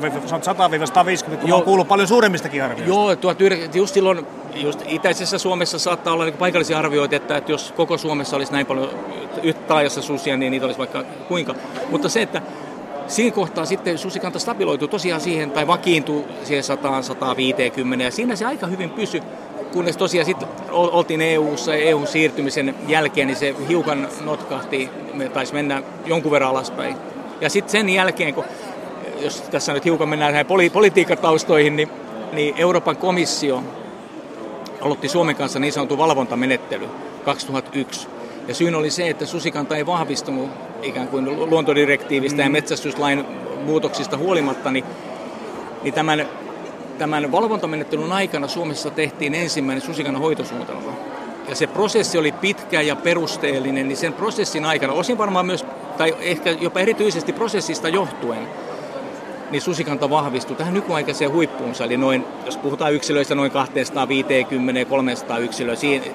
100-150, 1.35 1.37
kun 1.37 1.53
on 1.53 1.62
kuullut 1.62 1.89
paljon 1.89 2.09
suuremmistakin 2.09 2.65
arvioista. 2.65 2.95
Joo, 2.95 3.17
tuo, 3.17 3.35
just 3.75 3.95
silloin 3.95 4.27
just 4.55 4.83
itäisessä 4.87 5.39
Suomessa 5.39 5.79
saattaa 5.79 6.12
olla 6.12 6.25
niin 6.25 6.35
paikallisia 6.35 6.79
arvioita, 6.79 7.17
että, 7.17 7.37
että 7.37 7.53
jos 7.53 7.73
koko 7.77 7.99
Suomessa 7.99 8.37
olisi 8.37 8.53
näin 8.53 8.67
paljon 8.67 8.91
taajassa 9.68 10.02
susia, 10.02 10.37
niin 10.37 10.50
niitä 10.50 10.66
olisi 10.66 10.78
vaikka 10.78 11.04
kuinka. 11.28 11.54
Mutta 11.90 12.08
se, 12.08 12.22
että 12.22 12.42
siinä 13.06 13.34
kohtaa 13.34 13.64
sitten 13.64 13.99
susikanta 13.99 14.38
stabiloituu 14.38 14.88
tosiaan 14.88 15.20
siihen, 15.20 15.50
tai 15.50 15.66
vakiintuu 15.66 16.28
siihen 16.44 16.64
100 16.64 17.02
150 17.02 18.04
ja 18.04 18.10
siinä 18.10 18.37
se 18.37 18.44
aika 18.44 18.66
hyvin 18.66 18.90
pysy, 18.90 19.22
kunnes 19.72 19.96
tosiaan 19.96 20.26
sitten 20.26 20.49
oltiin 20.72 21.20
EU-ssa 21.20 21.75
ja 21.75 21.84
EU 21.84 22.06
siirtymisen 22.06 22.75
jälkeen, 22.88 23.26
niin 23.26 23.37
se 23.37 23.54
hiukan 23.68 24.08
notkahti, 24.25 24.90
me 25.14 25.28
taisi 25.28 25.54
mennä 25.54 25.82
jonkun 26.06 26.32
verran 26.32 26.50
alaspäin. 26.50 26.96
Ja 27.40 27.50
sitten 27.50 27.72
sen 27.72 27.88
jälkeen, 27.88 28.34
kun 28.34 28.44
jos 29.20 29.40
tässä 29.40 29.72
nyt 29.72 29.84
hiukan 29.84 30.08
mennään 30.08 30.32
näihin 30.32 30.46
poli- 30.46 30.70
politiikkataustoihin, 30.70 31.76
niin, 31.76 31.90
niin 32.32 32.54
Euroopan 32.58 32.96
komissio 32.96 33.62
aloitti 34.80 35.08
Suomen 35.08 35.37
kanssa 35.37 35.58
niin 35.58 35.72
sanotun 35.72 35.99
valvontamenettely 35.99 36.88
2001. 37.25 38.08
Ja 38.49 38.54
syyn 38.54 38.75
oli 38.75 38.90
se, 38.90 39.09
että 39.09 39.26
susikanta 39.26 39.76
ei 39.76 39.87
vahvistunut 39.87 40.50
ikään 40.82 41.09
kuin 41.09 41.50
luontodirektiivistä 41.50 42.42
mm. 42.42 42.44
ja 42.44 42.50
metsästyslain 42.50 43.25
muutoksista 43.64 44.16
huolimatta, 44.16 44.70
niin, 44.70 44.85
niin 45.82 45.94
tämän, 45.94 46.28
tämän 46.99 47.32
valvontamenettelyn 47.32 48.12
aikana 48.12 48.49
Suomessa 48.49 48.90
tehtiin 48.90 49.35
ensimmäinen 49.35 49.82
susikannan 49.82 50.23
hoitosuunnitelma. 50.23 50.92
Ja 51.49 51.54
se 51.54 51.66
prosessi 51.66 52.18
oli 52.18 52.32
pitkä 52.32 52.80
ja 52.80 52.97
perusteellinen, 52.97 53.88
niin 53.88 53.97
sen 53.97 54.12
prosessin 54.12 54.64
aikana, 54.64 54.92
osin 54.92 55.18
varmaan 55.18 55.47
myös, 55.47 55.64
tai 55.99 56.16
ehkä 56.20 56.50
jopa 56.50 56.80
erityisesti 56.80 57.32
prosessista 57.32 57.88
johtuen, 57.88 58.49
niin 59.50 59.62
susikanta 59.62 60.11
vahvistui 60.11 60.56
tähän 60.56 60.75
nykyaikaiseen 60.75 61.32
huippuunsa, 61.32 61.85
eli 61.85 61.97
noin, 61.97 62.25
jos 62.47 62.56
puhutaan 62.56 62.94
yksilöistä, 62.94 63.35
noin 63.35 63.52
250-300 65.37 65.40
yksilöä, 65.40 65.75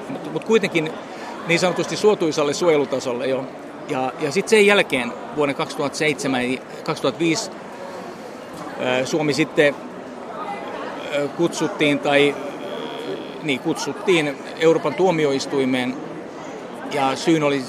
mutta, 0.10 0.30
mutta 0.30 0.48
kuitenkin 0.48 0.92
niin 1.48 1.60
sanotusti 1.60 1.96
suotuisalle 1.98 2.54
suojelutasolle 2.54 3.28
jo. 3.28 3.46
Ja, 3.90 4.14
ja 4.20 4.32
sitten 4.32 4.50
sen 4.50 4.66
jälkeen 4.66 5.14
vuonna 5.36 5.54
2007 5.54 6.52
ja 6.52 6.60
2005 6.84 7.52
Suomi 9.06 9.34
sitten 9.34 9.76
kutsuttiin 11.38 12.00
tai 12.00 12.36
niin, 13.44 13.60
kutsuttiin 13.60 14.38
Euroopan 14.60 14.94
tuomioistuimeen 14.94 15.98
ja 16.94 17.16
syyn 17.16 17.44
oli, 17.44 17.64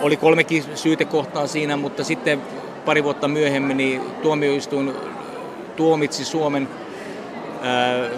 oli 0.00 0.16
kolmekin 0.16 0.64
syytekohtaa 0.74 1.46
siinä, 1.46 1.76
mutta 1.76 2.04
sitten 2.04 2.42
pari 2.84 3.04
vuotta 3.04 3.28
myöhemmin 3.28 3.76
niin 3.76 4.00
tuomioistuin 4.22 4.92
tuomitsi 5.76 6.24
Suomen 6.24 6.68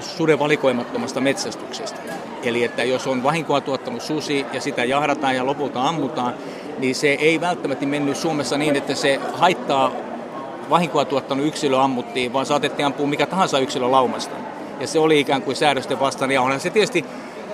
suden 0.01 0.39
valikoimattomasta 0.39 1.21
metsästyksestä. 1.21 2.01
Eli 2.43 2.65
että 2.65 2.85
jos 2.85 3.07
on 3.07 3.23
vahinkoa 3.23 3.61
tuottanut 3.61 4.03
susi 4.03 4.47
ja 4.53 4.61
sitä 4.61 4.85
jahdataan 4.85 5.37
ja 5.37 5.47
lopulta 5.47 5.83
ammutaan, 5.83 6.35
niin 6.79 6.95
se 6.95 7.09
ei 7.09 7.41
välttämättä 7.41 7.87
mennyt 7.87 8.17
Suomessa 8.17 8.59
niin, 8.59 8.77
että 8.77 8.95
se 8.95 9.21
haittaa 9.33 9.91
vahinkoa 10.71 11.05
tuottanut 11.05 11.47
yksilö 11.47 11.81
ammuttiin, 11.81 12.33
vaan 12.33 12.47
saatettiin 12.47 12.87
ampua 12.87 13.07
mikä 13.07 13.27
tahansa 13.27 13.59
yksilö 13.59 13.91
laumasta. 13.91 14.37
Ja 14.81 14.87
se 14.87 14.99
oli 14.99 15.21
ikään 15.21 15.43
kuin 15.43 15.57
säädösten 15.57 16.01
vastaan. 16.01 16.31
Ja 16.31 16.43
onhan 16.43 16.61
se 16.61 16.71
tietysti, 16.71 17.05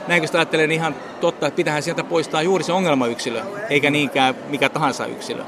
näin 0.09 0.23
kun 0.23 0.39
ajattelen, 0.39 0.71
ihan 0.71 0.95
totta, 1.21 1.47
että 1.47 1.57
pitähän 1.57 1.83
sieltä 1.83 2.05
poistaa 2.05 2.43
juuri 2.43 2.65
se 2.65 2.73
ongelmayksilö, 2.73 3.43
eikä 3.71 3.91
niinkään 3.91 4.35
mikä 4.49 4.69
tahansa 4.69 5.07
yksilö. 5.07 5.43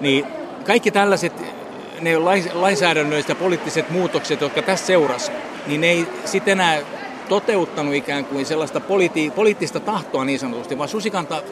Niin 0.00 0.26
kaikki 0.66 0.90
tällaiset 0.90 1.59
ne 2.00 2.18
lainsäädännölliset 2.52 3.28
ja 3.28 3.34
poliittiset 3.34 3.90
muutokset, 3.90 4.40
jotka 4.40 4.62
tässä 4.62 4.86
seurasi, 4.86 5.32
niin 5.66 5.80
ne 5.80 5.86
ei 5.86 6.06
sitten 6.24 6.52
enää 6.52 6.80
toteuttanut 7.28 7.94
ikään 7.94 8.24
kuin 8.24 8.46
sellaista 8.46 8.80
politi- 8.80 9.30
poliittista 9.30 9.80
tahtoa 9.80 10.24
niin 10.24 10.38
sanotusti, 10.38 10.78
vaan 10.78 10.88
susikanta 10.88 11.42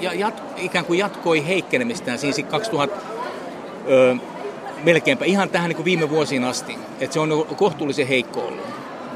jat, 0.00 0.42
ikään 0.56 0.84
kuin 0.84 0.98
jatkoi 0.98 1.46
heikkenemistään 1.46 2.18
siinä 2.18 2.48
2000 2.50 2.96
ö, 3.88 4.16
melkeinpä 4.84 5.24
ihan 5.24 5.48
tähän 5.48 5.68
niin 5.68 5.76
kuin 5.76 5.84
viime 5.84 6.10
vuosiin 6.10 6.44
asti. 6.44 6.78
Että 7.00 7.14
se 7.14 7.20
on 7.20 7.46
kohtuullisen 7.56 8.06
heikko 8.06 8.40
ollut. 8.40 8.66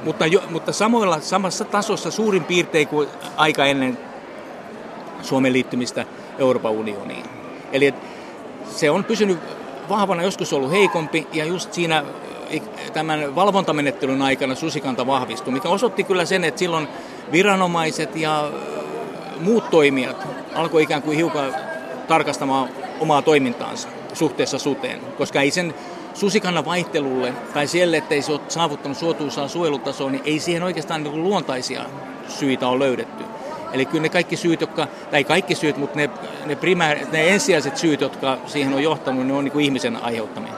Mutta, 0.04 0.26
jo, 0.26 0.42
mutta 0.50 0.72
samoilla, 0.72 1.20
samassa 1.20 1.64
tasossa 1.64 2.10
suurin 2.10 2.44
piirtein 2.44 2.88
kuin 2.88 3.08
aika 3.36 3.66
ennen 3.66 3.98
Suomen 5.22 5.52
liittymistä 5.52 6.06
Euroopan 6.38 6.72
unioniin. 6.72 7.24
Eli 7.72 7.94
se 8.70 8.90
on 8.90 9.04
pysynyt 9.04 9.38
vahvana, 9.88 10.22
joskus 10.22 10.52
ollut 10.52 10.70
heikompi 10.70 11.26
ja 11.32 11.44
just 11.44 11.72
siinä 11.72 12.04
tämän 12.92 13.34
valvontamenettelyn 13.34 14.22
aikana 14.22 14.54
susikanta 14.54 15.06
vahvistui, 15.06 15.52
mikä 15.52 15.68
osoitti 15.68 16.04
kyllä 16.04 16.24
sen, 16.24 16.44
että 16.44 16.58
silloin 16.58 16.88
viranomaiset 17.32 18.16
ja 18.16 18.50
muut 19.40 19.70
toimijat 19.70 20.26
alkoi 20.54 20.82
ikään 20.82 21.02
kuin 21.02 21.16
hiukan 21.16 21.54
tarkastamaan 22.08 22.68
omaa 23.00 23.22
toimintaansa 23.22 23.88
suhteessa 24.12 24.58
suteen, 24.58 25.00
koska 25.18 25.40
ei 25.40 25.50
sen 25.50 25.74
susikannan 26.14 26.64
vaihtelulle 26.64 27.32
tai 27.54 27.66
siellä, 27.66 27.96
ettei 27.96 28.22
se 28.22 28.32
ole 28.32 28.40
saavuttanut 28.48 28.98
suotuisaa 28.98 29.48
suojelutasoa, 29.48 30.10
niin 30.10 30.22
ei 30.24 30.40
siihen 30.40 30.62
oikeastaan 30.62 31.02
niin 31.02 31.22
luontaisia 31.22 31.84
syitä 32.28 32.68
ole 32.68 32.84
löydetty. 32.84 33.24
Eli 33.74 33.86
kyllä 33.86 34.02
ne 34.02 34.08
kaikki 34.08 34.36
syyt, 34.36 34.60
jotka, 34.60 34.86
tai 35.10 35.24
kaikki 35.24 35.54
syyt, 35.54 35.76
mutta 35.76 35.96
ne, 35.96 36.10
ne, 36.46 36.56
primäär, 36.56 36.98
ne 37.12 37.28
ensisijaiset 37.28 37.76
syyt, 37.76 38.00
jotka 38.00 38.38
siihen 38.46 38.74
on 38.74 38.82
johtanut, 38.82 39.26
ne 39.26 39.32
on 39.32 39.44
niin 39.44 39.52
kuin 39.52 39.64
ihmisen 39.64 39.96
aiheuttamia. 40.02 40.52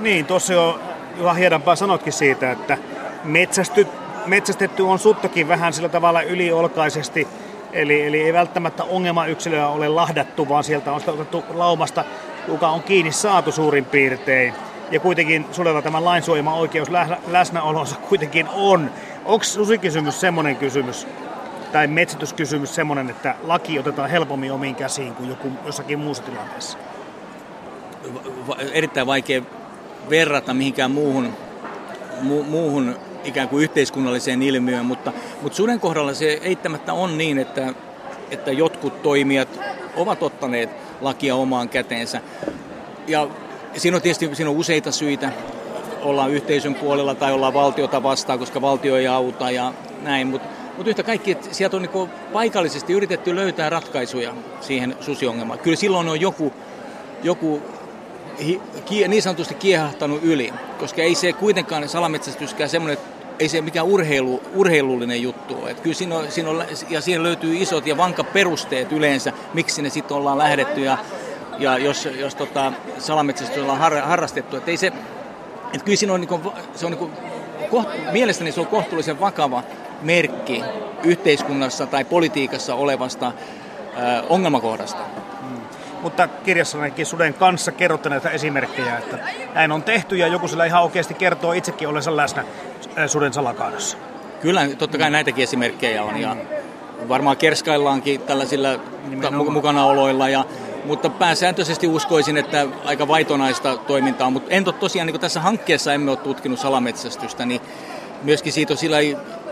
Niin, 0.00 0.26
tuossa 0.26 0.52
jo 0.52 0.80
Juha 1.18 1.32
Hiedanpää 1.34 1.76
sanotkin 1.76 2.12
siitä, 2.12 2.52
että 2.52 2.78
metsästy, 3.24 3.86
metsästetty 4.26 4.82
on 4.82 4.98
suttakin 4.98 5.48
vähän 5.48 5.72
sillä 5.72 5.88
tavalla 5.88 6.22
yliolkaisesti, 6.22 7.28
eli, 7.72 8.06
eli 8.06 8.22
ei 8.22 8.32
välttämättä 8.32 8.84
ongelmayksilöä 8.84 9.68
ole 9.68 9.88
lahdattu, 9.88 10.48
vaan 10.48 10.64
sieltä 10.64 10.92
on 10.92 11.00
sitä 11.00 11.12
otettu 11.12 11.44
laumasta, 11.54 12.04
joka 12.48 12.68
on 12.68 12.82
kiinni 12.82 13.12
saatu 13.12 13.52
suurin 13.52 13.84
piirtein. 13.84 14.54
Ja 14.90 15.00
kuitenkin 15.00 15.46
sudella 15.52 15.82
tämä 15.82 16.04
lainsuojama 16.04 16.54
oikeus 16.54 16.88
läsnäolonsa 17.26 17.96
kuitenkin 18.08 18.48
on. 18.54 18.90
Onko 19.24 19.44
susikysymys 19.44 20.20
semmoinen 20.20 20.56
kysymys, 20.56 21.06
tai 21.72 21.86
metsityskysymys 21.86 22.74
semmoinen, 22.74 23.10
että 23.10 23.34
laki 23.42 23.78
otetaan 23.78 24.10
helpommin 24.10 24.52
omiin 24.52 24.74
käsiin 24.74 25.14
kuin 25.14 25.28
joku, 25.28 25.48
jossakin 25.66 25.98
muussa 25.98 26.22
tilanteessa? 26.22 26.78
Va- 28.48 28.56
erittäin 28.72 29.06
vaikea 29.06 29.42
verrata 30.10 30.54
mihinkään 30.54 30.90
muuhun, 30.90 31.32
mu- 32.22 32.44
muuhun 32.48 32.96
ikään 33.24 33.48
kuin 33.48 33.62
yhteiskunnalliseen 33.62 34.42
ilmiöön, 34.42 34.86
mutta, 34.86 35.12
mutta 35.42 35.56
suden 35.56 35.80
kohdalla 35.80 36.14
se 36.14 36.40
eittämättä 36.42 36.92
on 36.92 37.18
niin, 37.18 37.38
että, 37.38 37.74
että 38.30 38.52
jotkut 38.52 39.02
toimijat 39.02 39.60
ovat 39.96 40.22
ottaneet 40.22 40.70
lakia 41.00 41.34
omaan 41.34 41.68
käteensä. 41.68 42.20
Ja 43.06 43.28
siinä 43.76 43.96
on 43.96 44.02
tietysti 44.02 44.34
siinä 44.34 44.50
on 44.50 44.56
useita 44.56 44.92
syitä. 44.92 45.32
Ollaan 46.02 46.30
yhteisön 46.30 46.74
puolella 46.74 47.14
tai 47.14 47.32
ollaan 47.32 47.54
valtiota 47.54 48.02
vastaan, 48.02 48.38
koska 48.38 48.60
valtio 48.60 48.96
ei 48.96 49.06
auta 49.06 49.50
ja 49.50 49.72
näin. 50.02 50.26
Mutta 50.26 50.48
mut 50.78 50.86
yhtä 50.86 51.02
kaikki, 51.02 51.30
että 51.30 51.54
sieltä 51.54 51.76
on 51.76 51.82
niinku 51.82 52.08
paikallisesti 52.32 52.92
yritetty 52.92 53.36
löytää 53.36 53.70
ratkaisuja 53.70 54.34
siihen 54.60 54.96
susiongelmaan. 55.00 55.58
Kyllä 55.58 55.76
silloin 55.76 56.08
on 56.08 56.20
joku, 56.20 56.52
joku 57.22 57.62
niin 59.08 59.22
sanotusti 59.22 59.54
kiehahtanut 59.54 60.22
yli, 60.22 60.52
koska 60.78 61.02
ei 61.02 61.14
se 61.14 61.32
kuitenkaan 61.32 61.88
salametsästyskään 61.88 62.70
semmoinen, 62.70 62.98
ei 63.38 63.48
se 63.48 63.60
mikään 63.60 63.86
urheilu, 63.86 64.42
urheilullinen 64.54 65.22
juttu 65.22 65.62
ole. 65.62 65.74
Kyllä 65.74 65.96
siinä 65.96 66.16
on, 66.16 66.32
siinä 66.32 66.50
on, 66.50 66.64
ja 66.90 67.00
siihen 67.00 67.22
löytyy 67.22 67.56
isot 67.56 67.86
ja 67.86 67.96
vankat 67.96 68.32
perusteet 68.32 68.92
yleensä, 68.92 69.32
miksi 69.54 69.82
ne 69.82 69.90
sitten 69.90 70.16
ollaan 70.16 70.38
lähdetty 70.38 70.80
ja, 70.80 70.98
ja 71.58 71.78
jos, 71.78 72.08
jos 72.18 72.34
tota, 72.34 72.72
salametsästystä 72.98 73.62
ollaan 73.62 73.78
har, 73.78 73.94
harrastettu. 73.94 74.56
Että 74.56 74.70
ei 74.70 74.76
se, 74.76 74.86
että 75.74 75.84
kyllä 75.84 75.96
siinä 75.96 76.12
on, 76.12 76.20
niin 76.20 76.28
kuin, 76.28 76.42
se 76.74 76.86
on 76.86 76.92
niin 76.92 76.98
kuin, 76.98 77.12
koht, 77.70 77.88
mielestäni 78.12 78.52
se 78.52 78.60
on 78.60 78.66
kohtuullisen 78.66 79.20
vakava 79.20 79.62
merkki 80.02 80.64
yhteiskunnassa 81.04 81.86
tai 81.86 82.04
politiikassa 82.04 82.74
olevasta 82.74 83.32
ongelmakohdasta. 84.28 85.00
Mutta 86.02 86.28
kirjassannekin 86.28 87.06
Suden 87.06 87.34
kanssa 87.34 87.72
kerrotte 87.72 88.08
näitä 88.08 88.30
esimerkkejä, 88.30 88.98
että 88.98 89.18
näin 89.54 89.72
on 89.72 89.82
tehty 89.82 90.16
ja 90.16 90.26
joku 90.26 90.48
sillä 90.48 90.64
ihan 90.64 90.82
oikeasti 90.82 91.14
kertoo 91.14 91.52
itsekin 91.52 91.88
olensa 91.88 92.16
läsnä 92.16 92.44
Suden 93.06 93.32
salakaadossa. 93.32 93.96
Kyllä, 94.40 94.68
totta 94.78 94.98
kai 94.98 95.10
näitäkin 95.10 95.42
esimerkkejä 95.42 96.02
on 96.02 96.20
ja 96.20 96.36
varmaan 97.08 97.36
kerskaillaankin 97.36 98.20
tällaisilla 98.20 98.68
Nimenomaan. 99.08 99.52
mukanaoloilla 99.52 100.28
ja 100.28 100.44
mutta 100.84 101.10
pääsääntöisesti 101.10 101.86
uskoisin, 101.86 102.36
että 102.36 102.66
aika 102.84 103.08
vaitonaista 103.08 103.76
toimintaa, 103.76 104.30
mutta 104.30 104.50
en 104.50 104.64
tosiaan 104.64 105.06
niin 105.06 105.20
tässä 105.20 105.40
hankkeessa 105.40 105.92
emme 105.92 106.10
ole 106.10 106.18
tutkinut 106.18 106.58
salametsästystä, 106.58 107.46
niin 107.46 107.60
myöskin 108.22 108.52
siitä 108.52 108.72
on 108.72 108.78
sillä 108.78 108.96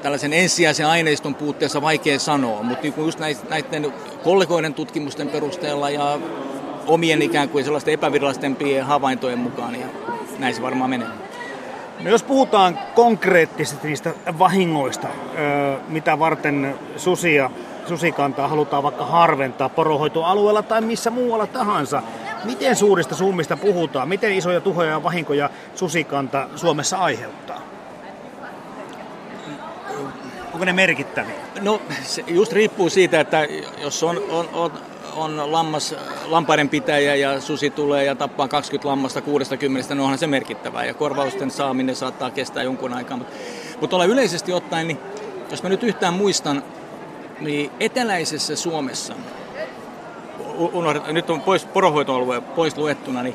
tällaisen 0.02 0.32
ensisijaisen 0.32 0.86
aineiston 0.86 1.34
puutteessa 1.34 1.82
vaikea 1.82 2.18
sanoa, 2.18 2.62
mutta 2.62 2.82
niin 2.82 2.94
just 2.96 3.18
näiden 3.48 3.92
kollegoiden 4.24 4.74
tutkimusten 4.74 5.28
perusteella 5.28 5.90
ja 5.90 6.18
omien 6.86 7.22
ikään 7.22 7.48
kuin 7.48 7.64
sellaisten 7.64 7.94
epävirallisten 7.94 8.56
havaintojen 8.82 9.38
mukaan, 9.38 9.72
niin 9.72 9.86
näin 10.38 10.54
se 10.54 10.62
varmaan 10.62 10.90
menee. 10.90 11.08
No 12.00 12.10
jos 12.10 12.22
puhutaan 12.22 12.78
konkreettisesti 12.94 13.88
niistä 13.88 14.14
vahingoista, 14.38 15.08
mitä 15.88 16.18
varten 16.18 16.74
susia, 16.96 17.50
susikantaa 17.88 18.48
halutaan 18.48 18.82
vaikka 18.82 19.06
harventaa 19.06 19.68
porohoitoalueella 19.68 20.62
tai 20.62 20.80
missä 20.80 21.10
muualla 21.10 21.46
tahansa, 21.46 22.02
miten 22.44 22.76
suurista 22.76 23.14
summista 23.14 23.56
puhutaan? 23.56 24.08
Miten 24.08 24.32
isoja 24.32 24.60
tuhoja 24.60 24.90
ja 24.90 25.02
vahinkoja 25.02 25.50
susikanta 25.74 26.48
Suomessa 26.56 26.96
aiheuttaa? 26.98 27.65
Onko 30.56 30.64
ne 30.64 30.72
merkittäviä? 30.72 31.34
No 31.60 31.82
se 32.02 32.24
just 32.26 32.52
riippuu 32.52 32.90
siitä, 32.90 33.20
että 33.20 33.46
jos 33.78 34.02
on, 34.02 34.22
on, 34.30 34.48
on, 34.52 34.72
on 35.16 35.52
lammas, 35.52 35.94
lampaiden 36.26 36.68
pitäjä 36.68 37.14
ja 37.14 37.40
susi 37.40 37.70
tulee 37.70 38.04
ja 38.04 38.14
tappaa 38.14 38.48
20 38.48 38.88
lammasta 38.88 39.20
60, 39.20 39.94
niin 39.94 40.02
onhan 40.02 40.18
se 40.18 40.26
merkittävää. 40.26 40.84
Ja 40.84 40.94
korvausten 40.94 41.50
saaminen 41.50 41.96
saattaa 41.96 42.30
kestää 42.30 42.62
jonkun 42.62 42.92
aikaa. 42.92 43.16
Mutta, 43.16 43.32
mutta 43.80 43.96
olla 43.96 44.04
yleisesti 44.04 44.52
ottaen, 44.52 44.88
niin 44.88 44.98
jos 45.50 45.62
mä 45.62 45.68
nyt 45.68 45.82
yhtään 45.82 46.14
muistan, 46.14 46.62
niin 47.40 47.70
eteläisessä 47.80 48.56
Suomessa, 48.56 49.14
nyt 51.12 51.30
on 51.30 51.40
pois 51.40 51.64
porohoitoalue 51.64 52.40
pois 52.40 52.76
luettuna, 52.76 53.22
niin 53.22 53.34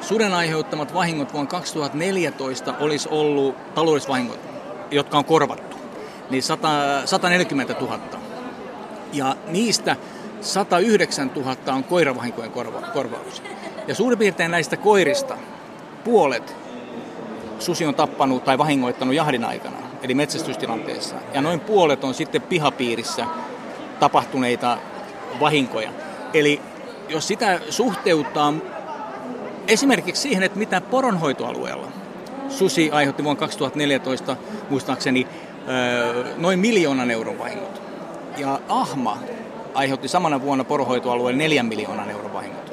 suden 0.00 0.34
aiheuttamat 0.34 0.94
vahingot 0.94 1.32
vuonna 1.32 1.50
2014 1.50 2.74
olisi 2.80 3.08
ollut 3.08 3.74
taloudellisvahingot, 3.74 4.40
jotka 4.90 5.18
on 5.18 5.24
korvattu 5.24 5.71
niin 6.30 6.42
100, 6.42 6.68
140 7.04 7.74
000. 7.80 7.98
Ja 9.12 9.36
niistä 9.48 9.96
109 10.40 11.30
000 11.36 11.56
on 11.66 11.84
koiravahinkojen 11.84 12.50
korva, 12.50 12.80
korvaus. 12.80 13.42
Ja 13.88 13.94
suurin 13.94 14.18
piirtein 14.18 14.50
näistä 14.50 14.76
koirista 14.76 15.36
puolet 16.04 16.56
susi 17.58 17.86
on 17.86 17.94
tappanut 17.94 18.44
tai 18.44 18.58
vahingoittanut 18.58 19.14
jahdin 19.14 19.44
aikana, 19.44 19.76
eli 20.02 20.14
metsästystilanteessa. 20.14 21.16
Ja 21.34 21.40
noin 21.40 21.60
puolet 21.60 22.04
on 22.04 22.14
sitten 22.14 22.42
pihapiirissä 22.42 23.26
tapahtuneita 24.00 24.78
vahinkoja. 25.40 25.90
Eli 26.34 26.60
jos 27.08 27.28
sitä 27.28 27.60
suhteuttaa 27.70 28.54
esimerkiksi 29.68 30.22
siihen, 30.22 30.42
että 30.42 30.58
mitä 30.58 30.80
poronhoitoalueella 30.80 31.88
susi 32.48 32.90
aiheutti 32.90 33.24
vuonna 33.24 33.40
2014, 33.40 34.36
muistaakseni 34.70 35.26
noin 36.36 36.58
miljoonan 36.58 37.10
euron 37.10 37.38
vahingot. 37.38 37.82
Ja 38.36 38.60
Ahma 38.68 39.18
aiheutti 39.74 40.08
samana 40.08 40.42
vuonna 40.42 40.64
porohoitoalueen 40.64 41.38
neljän 41.38 41.66
miljoonan 41.66 42.10
euron 42.10 42.32
vahingot. 42.32 42.72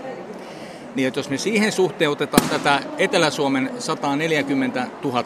Niin 0.96 1.08
että 1.08 1.20
jos 1.20 1.30
me 1.30 1.38
siihen 1.38 1.72
suhteutetaan 1.72 2.50
tätä 2.50 2.80
Etelä-Suomen 2.98 3.72
140 3.80 4.88
000, 5.04 5.24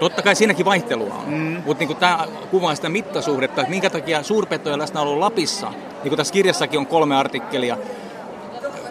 totta 0.00 0.22
kai 0.22 0.36
siinäkin 0.36 0.64
vaihtelua 0.64 1.14
on, 1.14 1.34
mm. 1.34 1.62
mutta 1.66 1.84
niin 1.84 1.96
tämä 1.96 2.26
kuvaa 2.50 2.74
sitä 2.74 2.88
mittasuhdetta, 2.88 3.60
että 3.60 3.70
minkä 3.70 3.90
takia 3.90 4.22
suurpetojen 4.22 4.78
läsnäolo 4.78 5.20
Lapissa, 5.20 5.70
niin 5.70 6.08
kuin 6.08 6.16
tässä 6.16 6.32
kirjassakin 6.32 6.80
on 6.80 6.86
kolme 6.86 7.16
artikkelia 7.16 7.76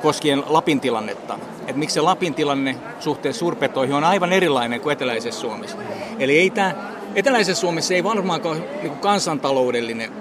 koskien 0.01 0.43
Lapin 0.47 0.79
tilannetta, 0.79 1.39
että 1.59 1.73
miksi 1.73 1.93
se 1.93 2.01
Lapin 2.01 2.33
tilanne 2.33 2.75
suhteessa 2.99 3.39
suurpetoihin 3.39 3.95
on 3.95 4.03
aivan 4.03 4.33
erilainen 4.33 4.81
kuin 4.81 4.93
eteläisessä 4.93 5.41
Suomessa. 5.41 5.77
Eli 6.19 6.37
ei 6.37 6.49
tämä 6.49 6.92
Eteläisessä 7.15 7.61
Suomessa 7.61 7.93
ei 7.93 8.03
varmaankaan 8.03 8.57
ole 8.57 8.65
niin 8.81 8.97
kansantaloudellinen 8.99 10.11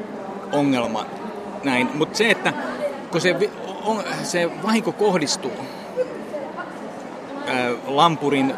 ongelma 0.52 1.06
näin, 1.64 1.90
mutta 1.94 2.18
se, 2.18 2.30
että 2.30 2.52
kun 3.10 3.20
se, 3.20 3.50
on, 3.84 4.04
se 4.22 4.50
vahinko 4.62 4.92
kohdistuu 4.92 5.52
ää, 7.46 7.70
lampurin 7.86 8.54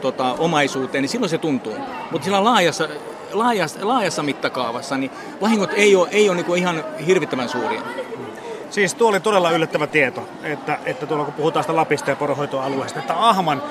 tota, 0.00 0.34
omaisuuteen, 0.38 1.02
niin 1.02 1.08
silloin 1.08 1.30
se 1.30 1.38
tuntuu. 1.38 1.76
Mutta 2.10 2.24
sillä 2.24 2.44
laajassa, 2.44 2.88
laajassa, 3.32 3.78
laajassa 3.82 4.22
mittakaavassa 4.22 4.96
niin 4.96 5.10
vahingot 5.40 5.70
ei 5.74 5.96
ole, 5.96 6.08
ei 6.10 6.28
ole 6.30 6.36
niin 6.36 6.56
ihan 6.56 6.84
hirvittävän 7.06 7.48
suuria. 7.48 7.82
Siis 8.70 8.94
tuo 8.94 9.08
oli 9.08 9.20
todella 9.20 9.50
yllättävä 9.50 9.86
tieto, 9.86 10.28
että, 10.42 10.78
että 10.84 11.06
tuolla 11.06 11.24
kun 11.24 11.34
puhutaan 11.34 11.62
sitä 11.64 11.76
Lapista 11.76 12.10
ja 12.10 12.16
porohoitoalueesta, 12.16 13.00
että 13.00 13.28
Ahman 13.28 13.62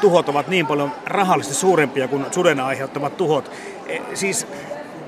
tuhot 0.00 0.28
ovat 0.28 0.48
niin 0.48 0.66
paljon 0.66 0.92
rahallisesti 1.06 1.60
suurempia 1.60 2.08
kuin 2.08 2.26
suden 2.30 2.60
aiheuttamat 2.60 3.16
tuhot. 3.16 3.50
E, 3.86 3.98
siis 4.14 4.46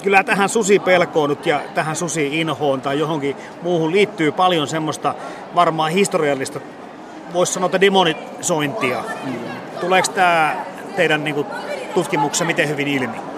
kyllä 0.02 0.24
tähän 0.24 0.48
susipelkoon 0.48 1.30
nyt 1.30 1.46
ja 1.46 1.60
tähän 1.74 1.96
susi-inhoon 1.96 2.80
tai 2.80 2.98
johonkin 2.98 3.36
muuhun 3.62 3.92
liittyy 3.92 4.32
paljon 4.32 4.66
semmoista 4.66 5.14
varmaan 5.54 5.92
historiallista, 5.92 6.60
voisi 7.32 7.52
sanoa, 7.52 7.66
että 7.66 7.80
demonisointia. 7.80 9.04
Tuleeko 9.80 10.12
tämä 10.12 10.64
teidän 10.96 11.24
niin 11.24 11.34
kuin, 11.34 11.46
tutkimuksessa 11.94 12.44
miten 12.44 12.68
hyvin 12.68 12.88
ilmi? 12.88 13.34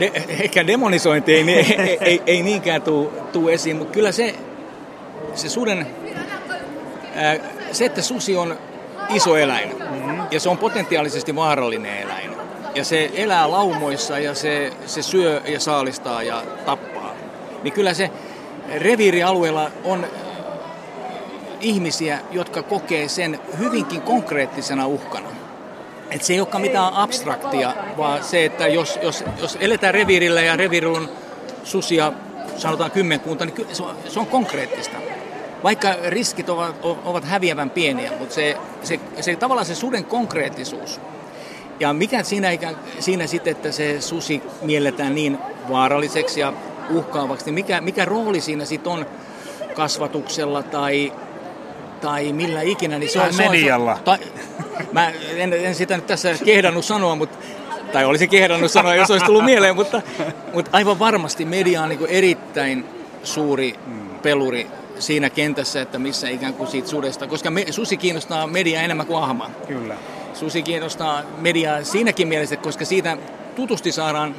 de, 0.00 0.12
ehkä 0.28 0.66
demonisointi 0.66 1.34
ei, 1.34 1.44
ei, 1.50 1.98
ei, 2.00 2.22
ei 2.26 2.42
niinkään 2.42 2.82
tuu 3.32 3.48
esiin, 3.48 3.76
mutta 3.76 3.92
kyllä 3.92 4.12
se, 4.12 4.34
se 5.34 5.48
suden, 5.48 5.86
ää, 7.14 7.36
se, 7.72 7.84
että 7.84 8.02
susi 8.02 8.36
on 8.36 8.58
iso 9.08 9.36
eläin 9.36 9.76
mm-hmm. 9.78 10.22
ja 10.30 10.40
se 10.40 10.48
on 10.48 10.58
potentiaalisesti 10.58 11.36
vaarallinen 11.36 11.98
eläin 11.98 12.30
ja 12.74 12.84
se 12.84 13.10
elää 13.14 13.50
laumoissa 13.50 14.18
ja 14.18 14.34
se, 14.34 14.72
se 14.86 15.02
syö 15.02 15.42
ja 15.46 15.60
saalistaa 15.60 16.22
ja 16.22 16.42
tappaa, 16.66 17.14
niin 17.62 17.72
kyllä 17.72 17.94
se 17.94 18.10
reviirialueella 18.74 19.70
on 19.84 20.06
ihmisiä, 21.60 22.18
jotka 22.30 22.62
kokee 22.62 23.08
sen 23.08 23.40
hyvinkin 23.58 24.00
konkreettisena 24.00 24.86
uhkana. 24.86 25.28
Et 26.10 26.22
se 26.22 26.32
ei 26.32 26.40
olekaan 26.40 26.60
mitään 26.60 26.92
abstraktia, 26.92 27.74
vaan 27.96 28.24
se, 28.24 28.44
että 28.44 28.66
jos, 28.66 28.98
jos, 29.02 29.24
jos 29.40 29.58
eletään 29.60 29.94
reviirillä 29.94 30.42
ja 30.42 30.56
reviirillä 30.56 30.98
on 30.98 31.08
susia, 31.64 32.12
sanotaan 32.56 32.90
kymmenkunta, 32.90 33.44
niin 33.44 33.66
se 33.72 33.82
on, 33.82 33.96
se 34.08 34.20
on 34.20 34.26
konkreettista. 34.26 34.96
Vaikka 35.64 35.94
riskit 36.08 36.48
ovat, 36.48 36.76
ovat 36.82 37.24
häviävän 37.24 37.70
pieniä, 37.70 38.12
mutta 38.18 38.34
se, 38.34 38.56
se, 38.82 39.00
se 39.20 39.36
tavallaan 39.36 39.66
se 39.66 39.74
suden 39.74 40.04
konkreettisuus. 40.04 41.00
Ja 41.80 41.92
mikä 41.92 42.22
siinä, 42.22 42.48
siinä 42.98 43.26
sitten, 43.26 43.50
että 43.50 43.72
se 43.72 44.00
susi 44.00 44.42
mielletään 44.62 45.14
niin 45.14 45.38
vaaralliseksi 45.70 46.40
ja 46.40 46.52
uhkaavaksi, 46.90 47.46
niin 47.46 47.54
mikä, 47.54 47.80
mikä 47.80 48.04
rooli 48.04 48.40
siinä 48.40 48.64
sitten 48.64 48.92
on 48.92 49.06
kasvatuksella 49.74 50.62
tai 50.62 51.12
tai 52.00 52.32
millä 52.32 52.62
ikinä. 52.62 52.98
Niin 52.98 53.10
se 53.10 53.20
on, 53.20 53.36
medialla. 53.36 53.94
Se 53.94 53.98
on, 53.98 54.04
ta, 54.04 54.18
mä 54.92 55.12
en, 55.36 55.52
en 55.52 55.74
sitä 55.74 55.96
nyt 55.96 56.06
tässä 56.06 56.34
kehdannut 56.44 56.84
sanoa, 56.84 57.16
mutta, 57.16 57.38
tai 57.92 58.04
olisi 58.04 58.28
kehdannut 58.28 58.70
sanoa, 58.70 58.94
jos 58.94 59.10
olisi 59.10 59.26
tullut 59.26 59.44
mieleen, 59.44 59.74
mutta, 59.74 60.02
mutta 60.54 60.70
aivan 60.74 60.98
varmasti 60.98 61.44
media 61.44 61.82
on 61.82 61.88
niin 61.88 62.06
erittäin 62.08 62.84
suuri 63.22 63.74
peluri 64.22 64.66
siinä 64.98 65.30
kentässä, 65.30 65.82
että 65.82 65.98
missä 65.98 66.28
ikään 66.28 66.54
kuin 66.54 66.68
siitä 66.68 66.88
sudesta, 66.88 67.26
koska 67.26 67.50
me, 67.50 67.66
susi 67.70 67.96
kiinnostaa 67.96 68.46
mediaa 68.46 68.82
enemmän 68.82 69.06
kuin 69.06 69.22
ahma. 69.22 69.50
Kyllä. 69.68 69.96
Susi 70.34 70.62
kiinnostaa 70.62 71.22
mediaa 71.38 71.84
siinäkin 71.84 72.28
mielessä, 72.28 72.56
koska 72.56 72.84
siitä 72.84 73.16
tutusti 73.56 73.92
saadaan 73.92 74.34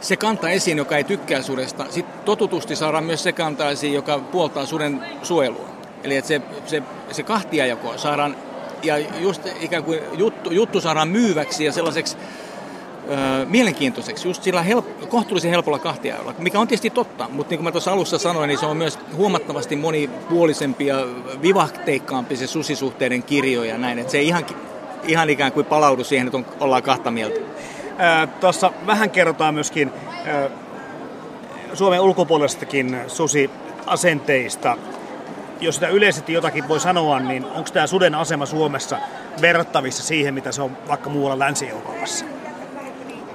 se 0.00 0.16
kanta 0.16 0.50
esiin, 0.50 0.78
joka 0.78 0.96
ei 0.96 1.04
tykkää 1.04 1.42
sudesta. 1.42 1.86
Sitten 1.90 2.24
totutusti 2.24 2.76
saadaan 2.76 3.04
myös 3.04 3.22
se 3.22 3.32
kanta 3.32 3.70
esiin, 3.70 3.94
joka 3.94 4.18
puoltaa 4.18 4.66
suden 4.66 5.00
suojelua. 5.22 5.68
Eli 6.04 6.16
että 6.16 6.28
se, 6.28 6.40
se, 6.66 6.82
se 7.10 7.22
kahtiajako 7.22 7.98
saadaan, 7.98 8.36
ja 8.82 8.98
just 8.98 9.42
ikään 9.60 9.84
kuin 9.84 10.00
juttu, 10.12 10.50
juttu 10.50 10.80
saadaan 10.80 11.08
myyväksi 11.08 11.64
ja 11.64 11.72
sellaiseksi 11.72 12.16
mielenkiintoiseksi, 13.46 14.28
just 14.28 14.42
sillä 14.42 14.62
help, 14.62 15.08
kohtuullisen 15.08 15.50
helpolla 15.50 15.78
kahtiajalla, 15.78 16.34
mikä 16.38 16.60
on 16.60 16.68
tietysti 16.68 16.90
totta, 16.90 17.28
mutta 17.32 17.50
niin 17.50 17.58
kuin 17.58 17.64
mä 17.64 17.72
tuossa 17.72 17.92
alussa 17.92 18.18
sanoin, 18.18 18.48
niin 18.48 18.58
se 18.58 18.66
on 18.66 18.76
myös 18.76 18.98
huomattavasti 19.16 19.76
monipuolisempi 19.76 20.86
ja 20.86 20.96
vivahteikkaampi 21.42 22.36
se 22.36 22.46
susisuhteiden 22.46 23.22
kirjo 23.22 23.64
ja 23.64 23.78
näin, 23.78 23.98
että 23.98 24.12
se 24.12 24.18
ei 24.18 24.26
ihan, 24.26 24.46
ihan 25.06 25.30
ikään 25.30 25.52
kuin 25.52 25.66
palaudu 25.66 26.04
siihen, 26.04 26.26
että 26.26 26.38
on, 26.38 26.46
ollaan 26.60 26.82
kahta 26.82 27.10
mieltä. 27.10 27.40
Tuossa 28.40 28.72
vähän 28.86 29.10
kerrotaan 29.10 29.54
myöskin 29.54 29.92
Suomen 31.74 32.00
ulkopuolestakin 32.00 33.00
susiasenteista. 33.06 34.76
Jos 35.60 35.74
sitä 35.74 35.88
yleisesti 35.88 36.32
jotakin 36.32 36.68
voi 36.68 36.80
sanoa, 36.80 37.20
niin 37.20 37.44
onko 37.44 37.70
tämä 37.72 37.86
suden 37.86 38.14
asema 38.14 38.46
Suomessa 38.46 38.98
verrattavissa 39.40 40.02
siihen, 40.02 40.34
mitä 40.34 40.52
se 40.52 40.62
on 40.62 40.76
vaikka 40.88 41.10
muualla 41.10 41.38
Länsi-Euroopassa? 41.38 42.24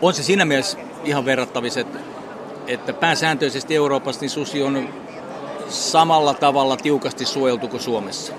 On 0.04 0.14
se 0.14 0.24
siinä 0.24 0.46
mielessä 0.46 0.78
ihan 1.04 1.26
verrattavissa, 1.26 1.80
että, 1.80 2.00
että 2.68 2.94
pääsääntöisesti 2.94 3.76
Euroopassa 3.76 4.22
niin 4.22 4.30
susi 4.30 4.64
on 4.64 4.90
samalla 5.70 6.34
tavalla 6.34 6.78
tiukasti 6.78 7.26
suojeltu 7.26 7.68
kuin 7.68 7.82
Suomessa. 7.82 8.34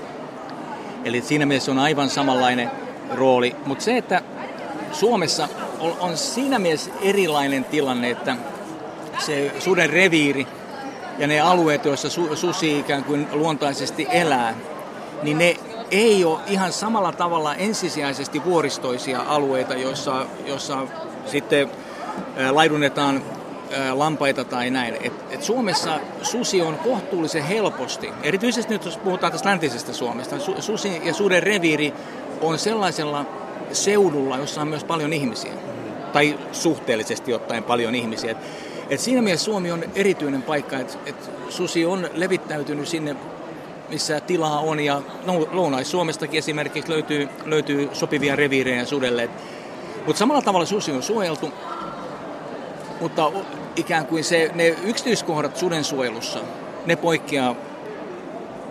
Eli 1.05 1.23
siinä 1.23 1.47
mielessä 1.47 1.73
on 1.73 1.79
aivan 1.79 2.11
samanlainen 2.11 2.71
rooli. 3.15 3.57
Mutta 3.67 3.85
se, 3.85 3.97
että 3.97 4.23
Suomessa 4.93 5.49
on, 5.81 5.97
on 6.01 6.17
siinä 6.17 6.59
mielessä 6.59 6.91
erilainen 7.03 7.65
tilanne, 7.65 8.11
että 8.11 8.37
se 9.19 9.53
suden 9.59 9.91
reviiri 9.91 10.47
ja 11.19 11.27
ne 11.27 11.41
alueet, 11.41 11.85
joissa 11.85 12.11
su, 12.11 12.37
susi 12.37 12.79
ikään 12.79 13.05
kuin 13.05 13.27
luontaisesti 13.33 14.07
elää, 14.11 14.55
niin 15.23 15.39
ne 15.39 15.57
ei 15.91 16.25
ole 16.25 16.41
ihan 16.47 16.73
samalla 16.73 17.13
tavalla 17.13 17.55
ensisijaisesti 17.55 18.45
vuoristoisia 18.45 19.25
alueita, 19.29 19.75
joissa, 19.75 20.27
joissa 20.47 20.87
sitten 21.27 21.71
laidunnetaan 22.51 23.23
lampaita 23.93 24.45
tai 24.45 24.71
näin. 24.71 24.97
Et, 25.03 25.13
et 25.31 25.43
Suomessa 25.43 26.01
susi 26.23 26.63
on 26.63 26.79
kohtuullisen 26.79 27.43
helposti, 27.43 28.11
erityisesti 28.23 28.73
nyt 28.73 28.85
jos 28.85 28.97
puhutaan 28.97 29.33
tästä 29.33 29.49
läntisestä 29.49 29.93
Suomesta, 29.93 30.39
su, 30.39 30.55
susi 30.63 31.01
ja 31.05 31.15
suden 31.15 31.43
reviiri 31.43 31.93
on 32.41 32.59
sellaisella 32.59 33.25
seudulla, 33.73 34.37
jossa 34.37 34.61
on 34.61 34.69
myös 34.69 34.85
paljon 34.85 35.13
ihmisiä. 35.13 35.53
Tai 36.13 36.39
suhteellisesti 36.53 37.35
ottaen 37.35 37.65
paljon 37.65 37.95
ihmisiä. 37.95 38.31
Et, 38.31 38.39
et 38.91 39.01
siinä 39.01 39.23
mielessä 39.23 39.45
Suomi 39.45 39.73
on 39.73 39.85
erityinen 39.95 40.43
paikka, 40.43 40.79
että 40.79 40.99
et 41.07 41.31
susi 41.49 41.87
on 41.87 42.09
levittäytynyt 42.15 42.89
sinne, 42.89 43.17
missä 43.89 44.21
tilaa 44.21 44.61
on. 44.61 44.81
Ja 44.81 45.03
Lounais-Suomestakin 45.53 46.39
esimerkiksi 46.39 46.93
löytyy, 46.93 47.29
löytyy 47.45 47.89
sopivia 47.93 48.37
reviirejä 48.37 48.85
sudelle. 48.85 49.31
Mutta 50.07 50.19
samalla 50.19 50.43
tavalla 50.43 50.67
susi 50.67 50.93
on 50.93 51.03
suojeltu, 51.03 51.53
mutta 53.01 53.33
ikään 53.77 54.07
kuin 54.07 54.25
se, 54.25 54.51
ne 54.55 54.69
yksityiskohdat 54.69 55.57
suden 55.57 55.85
suojelussa, 55.85 56.41
ne 56.87 56.97
poikkeaa 56.97 57.55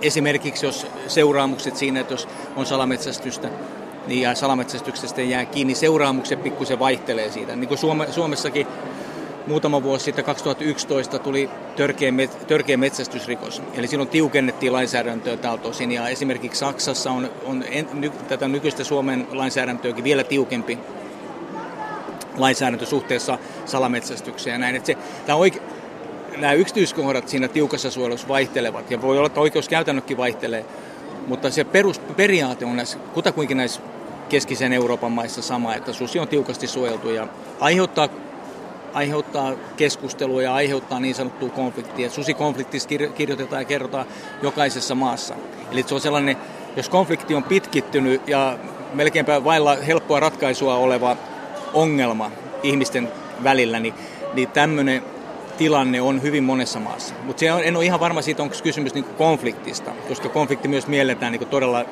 esimerkiksi 0.02 0.65
jos 0.65 0.88
seuraamukset 1.08 1.78
siinä, 1.78 2.00
että 2.00 2.13
jos 2.13 2.28
on 2.56 2.65
salametsästystä, 2.65 3.50
niin 4.08 4.22
ja 4.22 4.36
salametsästyksestä 4.36 5.22
jää 5.22 5.46
kiinni, 5.46 5.76
seuraamukset 5.76 6.43
pikkusen 6.43 6.80
vaihtelee 6.80 7.32
siitä. 7.32 7.56
Niin 7.56 7.67
kuin 7.67 7.78
Suome, 7.78 8.12
Suomessakin 8.12 8.67
muutama 9.48 9.84
vuosi 9.84 10.06
sitten, 10.06 10.26
2011, 10.26 11.19
tuli 11.19 11.50
törkeä, 11.76 12.12
met, 12.12 12.48
törkeä 12.48 12.78
metsästysrikos. 12.78 13.62
Eli 13.74 13.88
silloin 13.88 14.10
tiukennettiin 14.10 14.74
lainsäädäntöä 14.74 15.38
tältä 15.38 15.67
osin. 15.67 15.91
Ja 15.91 16.08
esimerkiksi 16.08 16.60
Saksassa 16.60 17.12
on, 17.12 17.30
on 17.46 17.63
en, 17.72 17.88
ny, 17.93 18.10
tätä 18.28 18.48
nykyistä 18.48 18.84
Suomen 18.84 19.28
lainsäädäntöäkin 19.32 20.04
vielä 20.04 20.24
tiukempi 20.24 20.80
lainsäädäntö 22.38 22.86
suhteessa 22.86 23.38
salametsästykseen 23.65 24.54
ja 24.54 24.58
näin. 24.58 24.76
Että 24.76 24.88
se, 24.88 24.98
tämä 25.26 25.36
oike, 25.36 25.62
nämä 26.38 26.54
yksityiskohdat 26.54 27.28
siinä 27.28 27.48
tiukassa 27.48 27.91
suojelussa 27.91 28.28
vaihtelevat 28.28 28.91
ja 28.91 29.02
voi 29.02 29.17
olla, 29.17 29.28
että 29.28 29.39
oikeuskäytännökin 29.39 30.17
vaihtelee, 30.17 30.65
mutta 31.28 31.52
se 31.52 31.63
perusperiaate 31.63 32.65
on 32.65 32.76
näissä, 32.76 32.98
kutakuinkin 33.13 33.58
näissä 33.58 33.82
keskisen 34.30 34.74
Euroopan 34.74 35.12
maissa 35.12 35.41
sama, 35.41 35.76
että 35.76 35.93
susi 35.93 36.19
on 36.19 36.28
tiukasti 36.28 36.67
suojeltu 36.67 37.10
ja 37.10 37.28
aiheuttaa, 37.60 38.10
aiheuttaa 38.93 39.54
keskustelua 39.78 40.41
ja 40.41 40.54
aiheuttaa 40.54 41.00
niin 41.00 41.15
sanottua 41.15 41.50
konfliktia. 41.50 42.10
Susikonfliktista 42.10 42.89
kirjoitetaan 43.15 43.62
ja 43.62 43.65
kerrotaan 43.65 44.06
jokaisessa 44.41 44.96
maassa. 44.96 45.36
Eli 45.72 45.84
se 45.88 45.96
on 45.96 46.02
sellainen, 46.02 46.38
jos 46.76 46.89
konflikti 46.89 47.36
on 47.36 47.43
pitkittynyt 47.43 48.28
ja 48.28 48.58
melkeinpä 48.93 49.43
vailla 49.43 49.76
helppoa 49.76 50.19
ratkaisua 50.19 50.76
oleva 50.76 51.17
ongelma 51.73 52.31
ihmisten 52.63 53.12
välillä, 53.43 53.79
niin, 53.79 53.93
niin 54.33 54.49
tämmöinen 54.49 55.03
tilanne 55.57 56.01
on 56.01 56.21
hyvin 56.21 56.43
monessa 56.43 56.79
maassa. 56.79 57.13
Mutta 57.23 57.45
en 57.45 57.75
ole 57.75 57.86
ihan 57.86 57.99
varma 57.99 58.21
siitä, 58.21 58.43
onko 58.43 58.55
kysymys 58.63 58.93
niin 58.93 59.05
konfliktista, 59.05 59.91
koska 60.07 60.29
konflikti 60.29 60.67
myös 60.67 60.88
mielletään 60.88 61.31
niin 61.31 61.47
todella 61.47 61.86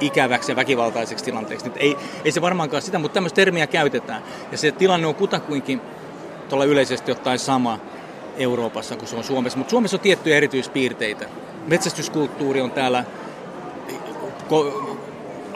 ikäväksi 0.00 0.52
ja 0.52 0.56
väkivaltaiseksi 0.56 1.24
tilanteeksi. 1.24 1.66
Nyt 1.66 1.76
ei, 1.76 1.96
ei 2.24 2.32
se 2.32 2.40
varmaankaan 2.40 2.82
sitä, 2.82 2.98
mutta 2.98 3.14
tämmöistä 3.14 3.36
termiä 3.36 3.66
käytetään. 3.66 4.22
Ja 4.52 4.58
se 4.58 4.72
tilanne 4.72 5.06
on 5.06 5.14
kutakuinkin 5.14 5.80
tuolla 6.48 6.64
yleisesti 6.64 7.12
ottaen 7.12 7.38
sama 7.38 7.78
Euroopassa 8.36 8.96
kuin 8.96 9.08
se 9.08 9.16
on 9.16 9.24
Suomessa. 9.24 9.58
Mutta 9.58 9.70
Suomessa 9.70 9.96
on 9.96 10.00
tiettyjä 10.00 10.36
erityispiirteitä. 10.36 11.28
Metsästyskulttuuri 11.66 12.60
on 12.60 12.70
täällä 12.70 13.04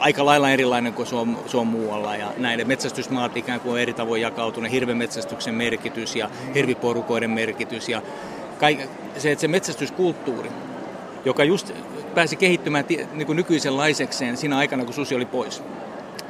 aika 0.03 0.25
lailla 0.25 0.49
erilainen 0.49 0.93
kuin 0.93 1.07
se 1.07 1.15
on, 1.15 1.37
se 1.45 1.57
on 1.57 1.67
muualla. 1.67 2.15
Ja 2.15 2.27
näiden 2.37 2.67
metsästysmaat 2.67 3.37
ikään 3.37 3.59
kuin 3.59 3.73
on 3.73 3.79
eri 3.79 3.93
tavoin 3.93 4.21
jakautunut. 4.21 4.71
Hirvemetsästyksen 4.71 5.55
merkitys 5.55 6.15
ja 6.15 6.29
hirviporukoiden 6.55 7.29
merkitys 7.29 7.89
ja 7.89 8.01
kaik, 8.59 8.79
se, 9.17 9.31
että 9.31 9.41
se 9.41 9.47
metsästyskulttuuri, 9.47 10.51
joka 11.25 11.43
just 11.43 11.71
pääsi 12.15 12.35
kehittymään 12.35 12.85
niin 13.13 13.25
kuin 13.25 13.35
nykyisenlaisekseen 13.35 14.37
siinä 14.37 14.57
aikana, 14.57 14.85
kun 14.85 14.93
susi 14.93 15.15
oli 15.15 15.25
pois. 15.25 15.63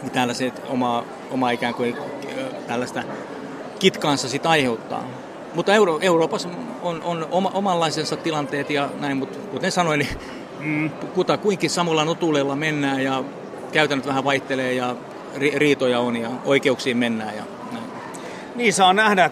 Niin 0.01 0.11
täällä 0.11 0.33
se 0.33 0.51
oma, 0.69 1.03
oma 1.31 1.51
ikään 1.51 1.73
kuin 1.73 1.95
tällaista 2.67 3.03
kitkaansa 3.79 4.29
sit 4.29 4.45
aiheuttaa. 4.45 5.07
Mutta 5.53 5.73
Euro- 5.73 5.99
Euroopassa 6.01 6.49
on, 6.81 7.01
on 7.03 7.27
oma, 7.31 7.51
omanlaisensa 7.53 8.15
tilanteet 8.15 8.69
ja 8.69 8.89
näin, 8.99 9.17
mutta 9.17 9.39
kuten 9.51 9.71
sanoin, 9.71 9.99
niin 9.99 10.17
mm, 10.59 10.89
kuta 10.89 11.37
kuinkin 11.37 11.69
samalla 11.69 12.05
notuleella 12.05 12.55
mennään 12.55 13.03
ja 13.03 13.23
käytännöt 13.73 14.07
vähän 14.07 14.23
vaihtelee 14.23 14.73
ja 14.73 14.95
ri- 15.35 15.57
riitoja 15.57 15.99
on 15.99 16.15
ja 16.15 16.29
oikeuksiin 16.45 16.97
mennään. 16.97 17.35
Ja 17.35 17.43
näin. 17.71 17.85
Niin 18.55 18.73
saa 18.73 18.93
nähdä, 18.93 19.29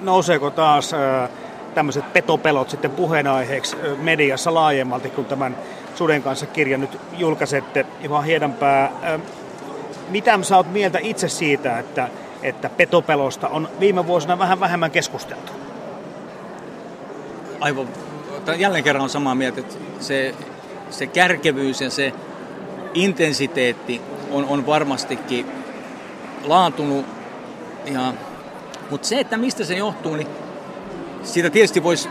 nouseeko 0.00 0.50
taas 0.50 0.90
tämmöiset 1.74 2.12
petopelot 2.12 2.70
sitten 2.70 2.90
puheenaiheeksi 2.90 3.76
mediassa 3.98 4.54
laajemmalti, 4.54 5.10
kun 5.10 5.24
tämän 5.24 5.56
Suden 5.94 6.22
kanssa 6.22 6.46
kirjan 6.46 6.80
nyt 6.80 6.98
julkaisette. 7.18 7.86
Juha 8.00 8.20
Hiedanpää, 8.20 8.84
äh, 8.84 9.20
mitä 10.08 10.38
sä 10.42 10.56
oot 10.56 10.72
mieltä 10.72 10.98
itse 11.02 11.28
siitä, 11.28 11.78
että, 11.78 12.08
että 12.42 12.68
petopelosta 12.68 13.48
on 13.48 13.68
viime 13.80 14.06
vuosina 14.06 14.38
vähän 14.38 14.60
vähemmän 14.60 14.90
keskusteltu? 14.90 15.52
Aivan, 17.60 17.88
jälleen 18.56 18.84
kerran 18.84 19.02
on 19.02 19.10
samaa 19.10 19.34
mieltä, 19.34 19.60
että 19.60 19.74
se, 20.00 20.34
se 20.90 21.06
kärkevyys 21.06 21.80
ja 21.80 21.90
se 21.90 22.12
intensiteetti 22.94 24.00
on, 24.30 24.44
on 24.44 24.66
varmastikin 24.66 25.46
laantunut. 26.44 27.06
Ja, 27.84 28.14
mutta 28.90 29.08
se, 29.08 29.20
että 29.20 29.36
mistä 29.36 29.64
se 29.64 29.74
johtuu, 29.74 30.16
niin 30.16 30.28
siitä 31.22 31.50
tietysti 31.50 31.82
voisi 31.82 32.08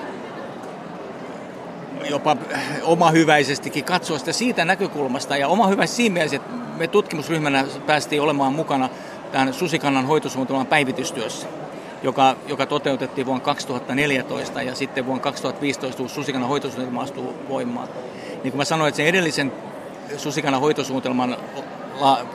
jopa 2.10 2.38
oma 2.84 3.12
hyväisestikin 3.12 3.84
katsoa 3.84 4.20
sitä 4.20 4.34
siitä 4.34 4.66
näkökulmasta. 4.66 5.38
Ja 5.38 5.48
oma 5.48 5.68
hyväisesti 5.68 5.98
siinä 5.98 6.14
mielessä, 6.14 6.36
että 6.36 6.54
me 6.78 6.88
tutkimusryhmänä 6.88 7.66
päästiin 7.86 8.22
olemaan 8.22 8.54
mukana 8.54 8.90
tämän 9.32 9.54
susikannan 9.54 10.06
hoitosuunnitelman 10.06 10.68
päivitystyössä, 10.68 11.48
joka, 12.04 12.36
joka 12.48 12.66
toteutettiin 12.66 13.28
vuonna 13.28 13.44
2014 13.46 14.62
ja 14.62 14.76
sitten 14.76 15.06
vuonna 15.06 15.24
2015 15.24 16.04
uusi 16.04 16.16
susikannan 16.16 16.50
hoitosuunnitelma 16.50 17.02
astuu 17.02 17.34
voimaan. 17.50 17.88
Niin 18.30 18.52
kuin 18.52 18.58
mä 18.58 18.66
sanoin, 18.66 18.90
että 18.90 18.98
sen 18.98 19.06
edellisen 19.06 19.52
susikana 20.18 20.60
hoitosuunnitelman 20.60 21.38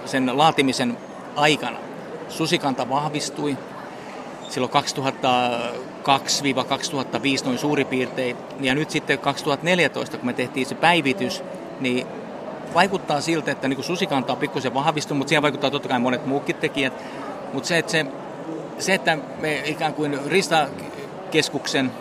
sen 0.05 0.39
laatimisen 0.39 0.99
aikana 1.37 1.79
susikanta 2.29 2.89
vahvistui 2.89 3.57
silloin 4.49 4.73
2002-2005 4.73 4.79
noin 7.45 7.59
suurin 7.59 7.87
piirtein. 7.87 8.37
Ja 8.61 8.75
nyt 8.75 8.91
sitten 8.91 9.19
2014, 9.19 10.17
kun 10.17 10.27
me 10.27 10.33
tehtiin 10.33 10.67
se 10.67 10.75
päivitys, 10.75 11.43
niin 11.81 12.07
vaikuttaa 12.75 13.21
siltä, 13.21 13.51
että 13.51 13.69
niin 13.69 13.85
susikanta 13.85 14.33
on 14.33 14.39
pikkusen 14.39 14.75
vahvistunut, 14.75 15.19
mutta 15.19 15.29
siihen 15.29 15.43
vaikuttaa 15.43 15.71
totta 15.71 15.89
kai 15.89 15.99
monet 15.99 16.27
muukin 16.27 16.57
tekijät. 16.57 16.93
Mutta 17.53 17.69
se, 17.69 17.79
että 17.79 17.93
se, 17.93 18.07
se, 18.79 18.95
että 18.95 19.19
me 19.41 19.63
ikään 19.65 19.95
kuin 19.95 20.19
Ristakeskuksen 20.27 21.93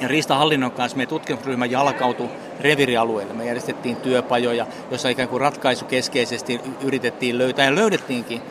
ja 0.00 0.08
Riistahallinnon 0.08 0.72
kanssa 0.72 0.96
meidän 0.96 1.08
tutkimusryhmä 1.08 1.66
jalkautui 1.66 2.28
revirialueelle. 2.60 3.34
Me 3.34 3.44
järjestettiin 3.46 3.96
työpajoja, 3.96 4.66
joissa 4.90 5.08
ikään 5.08 5.28
kuin 5.28 5.40
ratkaisukeskeisesti 5.40 6.60
yritettiin 6.82 7.38
löytää 7.38 7.64
ja 7.64 7.74
löydettiinkin 7.74 8.42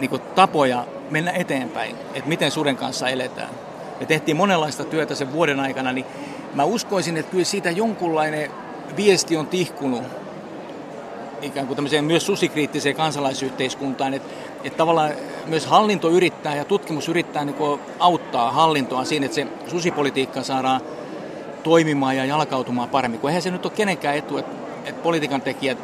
niin 0.00 0.10
kuin 0.10 0.22
tapoja 0.22 0.86
mennä 1.10 1.30
eteenpäin, 1.30 1.96
että 2.14 2.28
miten 2.28 2.50
suden 2.50 2.76
kanssa 2.76 3.08
eletään. 3.08 3.50
Me 4.00 4.06
tehtiin 4.06 4.36
monenlaista 4.36 4.84
työtä 4.84 5.14
sen 5.14 5.32
vuoden 5.32 5.60
aikana, 5.60 5.92
niin 5.92 6.06
mä 6.54 6.64
uskoisin, 6.64 7.16
että 7.16 7.30
kyllä 7.30 7.44
siitä 7.44 7.70
jonkunlainen 7.70 8.50
viesti 8.96 9.36
on 9.36 9.46
tihkunut 9.46 10.02
ikään 11.42 11.66
kuin 11.66 11.76
tämmöiseen 11.76 12.04
myös 12.04 12.26
susikriittiseen 12.26 12.96
kansalaisyhteiskuntaan, 12.96 14.14
että, 14.14 14.34
että 14.64 14.76
tavallaan 14.76 15.12
myös 15.46 15.66
hallinto 15.66 16.10
yrittää 16.10 16.56
ja 16.56 16.64
tutkimus 16.64 17.08
yrittää 17.08 17.44
niin 17.44 17.56
auttaa 17.98 18.52
hallintoa 18.52 19.04
siinä, 19.04 19.26
että 19.26 19.34
se 19.34 19.46
susipolitiikka 19.66 20.42
saadaan 20.42 20.80
toimimaan 21.64 22.16
ja 22.16 22.24
jalkautumaan 22.24 22.88
paremmin, 22.88 23.20
kun 23.20 23.30
eihän 23.30 23.42
se 23.42 23.50
nyt 23.50 23.66
ole 23.66 23.72
kenenkään 23.76 24.16
etu, 24.16 24.38
että, 24.38 24.52
että 24.84 25.02
politiikan 25.02 25.40
tekijät 25.40 25.78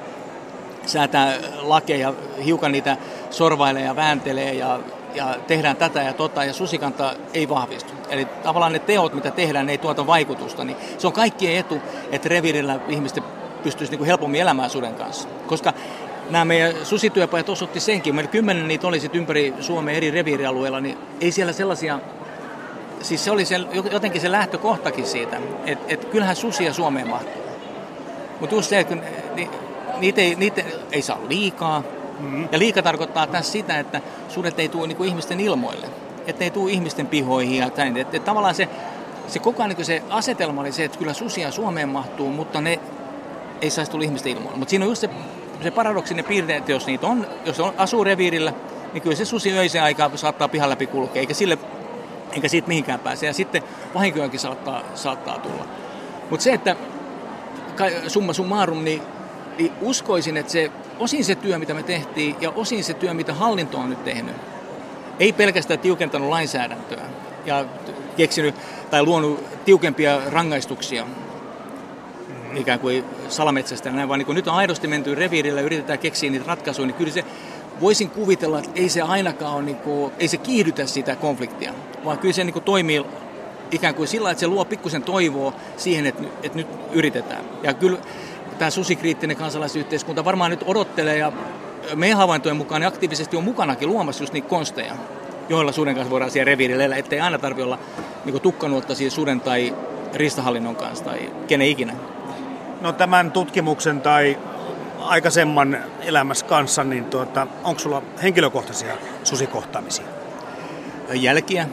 säätää 0.86 1.34
lakeja, 1.62 2.14
hiukan 2.44 2.72
niitä 2.72 2.96
sorvailee 3.30 3.82
ja 3.82 3.96
vääntelee 3.96 4.54
ja, 4.54 4.80
ja 5.14 5.36
tehdään 5.46 5.76
tätä 5.76 6.02
ja 6.02 6.12
tota 6.12 6.44
ja 6.44 6.52
susikanta 6.52 7.14
ei 7.34 7.48
vahvistu. 7.48 7.92
Eli 8.10 8.24
tavallaan 8.24 8.72
ne 8.72 8.78
teot, 8.78 9.14
mitä 9.14 9.30
tehdään, 9.30 9.66
ne 9.66 9.72
ei 9.72 9.78
tuota 9.78 10.06
vaikutusta, 10.06 10.64
niin 10.64 10.76
se 10.98 11.06
on 11.06 11.12
kaikkien 11.12 11.56
etu, 11.56 11.78
että 12.12 12.28
revirillä 12.28 12.80
ihmiset 12.88 13.24
pystyisi 13.62 13.96
niin 13.96 14.06
helpommin 14.06 14.40
elämään 14.40 14.70
suden 14.70 14.94
kanssa. 14.94 15.28
Koska 15.46 15.72
nämä 16.30 16.44
meidän 16.44 16.74
susityöpajat 16.82 17.48
osoitti 17.48 17.80
senkin, 17.80 18.14
meillä 18.14 18.30
kymmenen 18.30 18.68
niitä 18.68 18.86
oli 18.86 19.00
sit 19.00 19.14
ympäri 19.14 19.54
Suomen 19.60 19.94
eri 19.94 20.10
reviirialueilla, 20.10 20.80
niin 20.80 20.98
ei 21.20 21.32
siellä 21.32 21.52
sellaisia, 21.52 21.98
siis 23.02 23.24
se 23.24 23.30
oli 23.30 23.44
se, 23.44 23.56
jotenkin 23.92 24.20
se 24.20 24.32
lähtökohtakin 24.32 25.06
siitä, 25.06 25.40
että 25.66 25.84
et 25.88 26.04
kyllähän 26.04 26.36
susia 26.36 26.72
Suomeen 26.72 27.08
mahtuu. 27.08 27.42
Mutta 28.40 28.56
just 28.56 28.68
se, 28.68 28.80
että 28.80 28.96
ni, 29.34 29.50
niitä, 30.00 30.20
ei, 30.20 30.34
niitä 30.34 30.62
ei 30.92 31.02
saa 31.02 31.18
liikaa, 31.28 31.80
mm-hmm. 31.80 32.48
ja 32.52 32.58
liika 32.58 32.82
tarkoittaa 32.82 33.26
tässä 33.26 33.52
sitä, 33.52 33.78
että 33.78 34.00
sudet 34.28 34.58
ei 34.58 34.68
tule 34.68 34.86
niinku 34.86 35.04
ihmisten 35.04 35.40
ilmoille, 35.40 35.86
että 36.26 36.44
ei 36.44 36.50
tule 36.50 36.70
ihmisten 36.70 37.06
pihoihin 37.06 37.58
ja 37.58 37.70
näin. 37.76 37.96
Että 37.96 38.16
et 38.16 38.24
tavallaan 38.24 38.54
se, 38.54 38.68
se 39.28 39.38
koko 39.38 39.62
ajan 39.62 39.74
niin 39.76 39.84
se 39.84 40.02
asetelma 40.10 40.60
oli 40.60 40.72
se, 40.72 40.84
että 40.84 40.98
kyllä 40.98 41.12
susia 41.12 41.50
Suomeen 41.50 41.88
mahtuu, 41.88 42.30
mutta 42.30 42.60
ne 42.60 42.80
ei 43.62 43.70
saisi 43.70 43.90
tulla 43.90 44.04
ihmisten 44.04 44.32
ilmoille. 44.32 44.58
Mutta 44.58 44.70
siinä 44.70 44.84
on 44.84 44.90
just 44.90 45.00
se, 45.00 45.10
se 45.62 45.70
paradoksinen 45.70 46.24
piirre, 46.24 46.56
että 46.56 46.72
jos 46.72 46.86
niitä 46.86 47.06
on, 47.06 47.26
jos 47.44 47.60
on, 47.60 47.74
asuu 47.76 48.04
reviirillä, 48.04 48.52
niin 48.92 49.02
kyllä 49.02 49.16
se 49.16 49.24
susi 49.24 49.52
öisen 49.52 49.82
aikaa 49.82 50.10
saattaa 50.16 50.48
pihan 50.48 50.70
läpi 50.70 50.86
kulkea, 50.86 51.20
eikä, 51.20 51.34
sille, 51.34 51.58
eikä 52.32 52.48
siitä 52.48 52.68
mihinkään 52.68 53.00
pääse. 53.00 53.26
Ja 53.26 53.32
sitten 53.32 53.62
vahinkojakin 53.94 54.40
saattaa, 54.40 54.82
saattaa 54.94 55.38
tulla. 55.38 55.66
Mutta 56.30 56.44
se, 56.44 56.52
että 56.52 56.76
summa 58.08 58.32
summarum, 58.32 58.84
niin, 58.84 59.02
niin 59.58 59.72
uskoisin, 59.80 60.36
että 60.36 60.52
se, 60.52 60.70
osin 60.98 61.24
se 61.24 61.34
työ, 61.34 61.58
mitä 61.58 61.74
me 61.74 61.82
tehtiin, 61.82 62.36
ja 62.40 62.50
osin 62.50 62.84
se 62.84 62.94
työ, 62.94 63.14
mitä 63.14 63.34
hallinto 63.34 63.78
on 63.78 63.90
nyt 63.90 64.04
tehnyt, 64.04 64.36
ei 65.20 65.32
pelkästään 65.32 65.80
tiukentanut 65.80 66.28
lainsäädäntöä 66.28 67.02
ja 67.46 67.64
keksinyt 68.16 68.54
tai 68.90 69.02
luonut 69.02 69.64
tiukempia 69.64 70.20
rangaistuksia, 70.26 71.06
ikään 72.54 72.80
kuin 72.80 73.04
salametsästä 73.28 73.90
näin, 73.90 74.08
vaan 74.08 74.18
niin 74.18 74.34
nyt 74.34 74.48
on 74.48 74.54
aidosti 74.54 74.88
menty 74.88 75.14
reviirillä 75.14 75.60
ja 75.60 75.66
yritetään 75.66 75.98
keksiä 75.98 76.30
niitä 76.30 76.46
ratkaisuja, 76.46 76.86
niin 76.86 76.94
kyllä 76.94 77.12
se 77.12 77.24
voisin 77.80 78.10
kuvitella, 78.10 78.58
että 78.58 78.70
ei 78.74 78.88
se 78.88 79.02
ainakaan 79.02 79.54
ole, 79.54 79.62
niin 79.62 79.76
kuin, 79.76 80.12
ei 80.18 80.28
se 80.28 80.36
kiihdytä 80.36 80.86
sitä 80.86 81.16
konfliktia, 81.16 81.72
vaan 82.04 82.18
kyllä 82.18 82.34
se 82.34 82.44
niin 82.44 82.52
kuin 82.52 82.64
toimii 82.64 83.04
ikään 83.70 83.94
kuin 83.94 84.08
sillä, 84.08 84.30
että 84.30 84.40
se 84.40 84.46
luo 84.46 84.64
pikkusen 84.64 85.02
toivoa 85.02 85.52
siihen, 85.76 86.06
että, 86.06 86.22
että 86.42 86.58
nyt 86.58 86.66
yritetään. 86.92 87.44
Ja 87.62 87.74
kyllä 87.74 87.98
tämä 88.58 88.70
susikriittinen 88.70 89.36
kansalaisyhteiskunta 89.36 90.24
varmaan 90.24 90.50
nyt 90.50 90.64
odottelee 90.66 91.18
ja 91.18 91.32
meidän 91.94 92.18
havaintojen 92.18 92.56
mukaan 92.56 92.80
ne 92.80 92.86
aktiivisesti 92.86 93.36
on 93.36 93.44
mukanakin 93.44 93.88
luomassa 93.88 94.22
just 94.22 94.32
niitä 94.32 94.48
konsteja, 94.48 94.94
joilla 95.48 95.72
suden 95.72 95.94
kanssa 95.94 96.10
voidaan 96.10 96.30
siellä 96.30 96.50
reviirillä 96.50 96.96
ettei 96.96 97.20
aina 97.20 97.38
tarvitse 97.38 97.64
olla 97.64 97.78
niin 98.24 98.40
tukkanuotta 98.40 98.94
siis 98.94 99.14
suden 99.14 99.40
tai 99.40 99.74
ristahallinnon 100.14 100.76
kanssa 100.76 101.04
tai 101.04 101.30
kenen 101.46 101.68
ikinä. 101.68 101.92
No 102.80 102.92
tämän 102.92 103.32
tutkimuksen 103.32 104.00
tai 104.00 104.38
aikaisemman 105.00 105.78
elämässä 106.00 106.46
kanssa, 106.46 106.84
niin 106.84 107.04
tuota, 107.04 107.46
onko 107.64 107.78
sulla 107.78 108.02
henkilökohtaisia 108.22 108.94
susikohtaamisia? 109.24 110.06
Jälkiä 111.12 111.68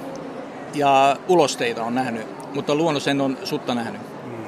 ja 0.73 1.17
ulosteita 1.27 1.83
on 1.83 1.95
nähnyt, 1.95 2.53
mutta 2.55 2.75
luonnos 2.75 3.07
en 3.07 3.21
on 3.21 3.37
sutta 3.43 3.75
nähnyt. 3.75 4.01
Mm. 4.25 4.45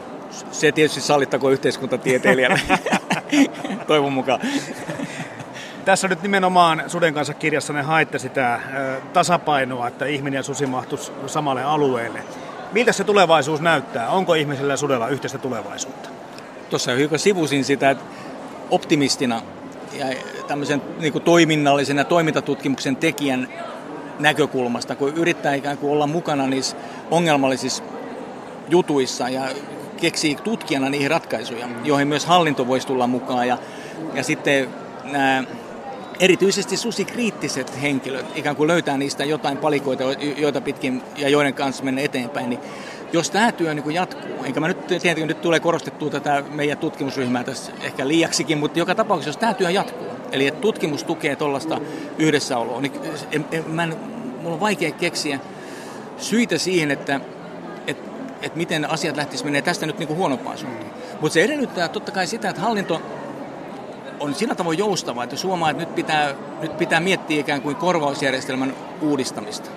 Se 0.51 0.71
tietysti 0.71 1.01
sallittako 1.01 1.49
yhteiskuntatieteilijänä, 1.49 2.59
toivon 3.87 4.13
mukaan. 4.13 4.39
Tässä 5.85 6.07
nyt 6.07 6.21
nimenomaan 6.21 6.83
Suden 6.87 7.13
kanssa 7.13 7.33
kirjassa 7.33 7.73
ne 7.73 7.81
haitte 7.81 8.19
sitä 8.19 8.59
tasapainoa, 9.13 9.87
että 9.87 10.05
ihminen 10.05 10.37
ja 10.37 10.43
susi 10.43 10.65
mahtuisi 10.65 11.11
samalle 11.27 11.63
alueelle. 11.63 12.23
Miltä 12.71 12.91
se 12.91 13.03
tulevaisuus 13.03 13.61
näyttää? 13.61 14.09
Onko 14.09 14.33
ihmisellä 14.33 14.73
ja 14.73 14.77
sudella 14.77 15.07
yhteistä 15.07 15.37
tulevaisuutta? 15.37 16.09
tuossa 16.69 16.91
hiukan 16.91 17.19
sivusin 17.19 17.65
sitä 17.65 17.89
että 17.89 18.03
optimistina 18.71 19.41
ja 19.93 20.05
tämmöisen 20.47 20.81
niin 20.99 21.13
kuin 21.13 21.23
toiminnallisen 21.23 21.97
ja 21.97 22.03
toimintatutkimuksen 22.03 22.95
tekijän 22.95 23.47
näkökulmasta, 24.19 24.95
kun 24.95 25.13
yrittää 25.13 25.53
ikään 25.53 25.77
kuin 25.77 25.91
olla 25.91 26.07
mukana 26.07 26.47
niissä 26.47 26.77
ongelmallisissa 27.11 27.83
jutuissa 28.69 29.29
ja 29.29 29.49
keksii 29.97 30.35
tutkijana 30.35 30.89
niihin 30.89 31.11
ratkaisuja, 31.11 31.67
joihin 31.83 32.07
myös 32.07 32.25
hallinto 32.25 32.67
voisi 32.67 32.87
tulla 32.87 33.07
mukaan. 33.07 33.47
Ja, 33.47 33.57
ja 34.13 34.23
sitten 34.23 34.69
nämä 35.03 35.43
erityisesti 36.19 36.77
susikriittiset 36.77 37.81
henkilöt 37.81 38.25
ikään 38.35 38.55
kuin 38.55 38.67
löytää 38.67 38.97
niistä 38.97 39.25
jotain 39.25 39.57
palikoita, 39.57 40.03
joita 40.37 40.61
pitkin 40.61 41.01
ja 41.17 41.29
joiden 41.29 41.53
kanssa 41.53 41.83
mennä 41.83 42.01
eteenpäin, 42.01 42.49
niin 42.49 42.59
jos 43.13 43.29
tämä 43.29 43.51
työ 43.51 43.73
niin 43.73 43.91
jatkuu, 43.91 44.43
enkä 44.43 44.59
mä 44.59 44.67
nyt 44.67 44.87
tietenkin 44.87 45.27
nyt 45.27 45.41
tulee 45.41 45.59
korostettua 45.59 46.09
tätä 46.09 46.43
meidän 46.51 46.77
tutkimusryhmää 46.77 47.43
tässä 47.43 47.71
ehkä 47.81 48.07
liiaksikin, 48.07 48.57
mutta 48.57 48.79
joka 48.79 48.95
tapauksessa, 48.95 49.29
jos 49.29 49.37
tämä 49.37 49.53
työ 49.53 49.69
jatkuu, 49.69 50.07
eli 50.31 50.47
että 50.47 50.61
tutkimus 50.61 51.03
tukee 51.03 51.35
tuollaista 51.35 51.81
yhdessäoloa, 52.17 52.81
niin 52.81 52.93
en, 53.31 53.45
en, 53.51 53.63
mä 53.67 53.83
en, 53.83 53.95
mulla 54.41 54.53
on 54.53 54.59
vaikea 54.59 54.91
keksiä 54.91 55.39
syitä 56.17 56.57
siihen, 56.57 56.91
että 56.91 57.19
et, 57.87 57.97
et 58.41 58.55
miten 58.55 58.89
asiat 58.89 59.17
lähtisivät 59.17 59.45
menee 59.45 59.61
tästä 59.61 59.85
nyt 59.85 59.99
niin 59.99 60.15
huonompaan 60.15 60.57
suuntaan. 60.57 60.91
Mutta 61.21 61.33
se 61.33 61.43
edellyttää 61.43 61.87
totta 61.87 62.11
kai 62.11 62.27
sitä, 62.27 62.49
että 62.49 62.61
hallinto 62.61 63.01
on 64.19 64.35
sillä 64.35 64.55
tavoin 64.55 64.77
joustava, 64.77 65.23
että 65.23 65.35
suomaa, 65.35 65.69
että 65.69 65.83
nyt 65.83 65.95
pitää, 65.95 66.35
nyt 66.61 66.77
pitää 66.77 66.99
miettiä 66.99 67.39
ikään 67.39 67.61
kuin 67.61 67.75
korvausjärjestelmän 67.75 68.73
uudistamista. 69.01 69.69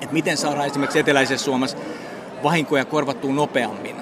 Että 0.00 0.12
miten 0.12 0.36
saadaan 0.36 0.66
esimerkiksi 0.66 0.98
eteläisessä 0.98 1.44
Suomessa 1.44 1.78
vahinkoja 2.42 2.84
korvattuu 2.84 3.32
nopeammin. 3.32 3.96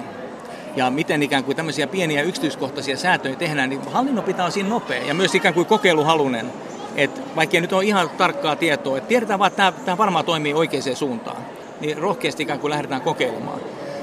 Ja 0.75 0.89
miten 0.89 1.23
ikään 1.23 1.43
kuin 1.43 1.55
tämmöisiä 1.55 1.87
pieniä 1.87 2.21
yksityiskohtaisia 2.21 2.97
säätöjä 2.97 3.35
tehdään, 3.35 3.69
niin 3.69 3.81
hallinnon 3.91 4.23
pitää 4.23 4.45
olla 4.45 4.51
siinä 4.51 4.69
nopea 4.69 5.03
ja 5.03 5.13
myös 5.13 5.35
ikään 5.35 5.53
kuin 5.53 5.65
kokeiluhalunen. 5.65 6.51
Että 6.95 7.21
vaikka 7.35 7.61
nyt 7.61 7.73
on 7.73 7.83
ihan 7.83 8.09
tarkkaa 8.09 8.55
tietoa, 8.55 8.97
että 8.97 9.07
tiedetään 9.07 9.39
vaan, 9.39 9.47
että 9.47 9.71
tämä, 9.71 9.85
tämä 9.85 9.97
varmaan 9.97 10.25
toimii 10.25 10.53
oikeaan 10.53 10.95
suuntaan, 10.95 11.37
niin 11.81 11.97
rohkeasti 11.97 12.43
ikään 12.43 12.59
kuin 12.59 12.71
lähdetään 12.71 13.01
kokeilemaan. 13.01 13.59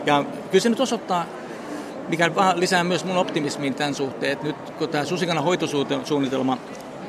Ja 0.07 0.25
kyllä 0.51 0.62
se 0.62 0.68
nyt 0.68 0.81
osoittaa, 0.81 1.27
mikä 2.09 2.31
lisää 2.55 2.85
myös 2.85 3.05
mun 3.05 3.16
optimismiin 3.16 3.75
tämän 3.75 3.94
suhteen, 3.94 4.33
että 4.33 4.47
nyt 4.47 4.57
kun 4.79 4.88
tämä 4.88 5.05
Susikana 5.05 5.40
hoitosuunnitelma 5.40 6.59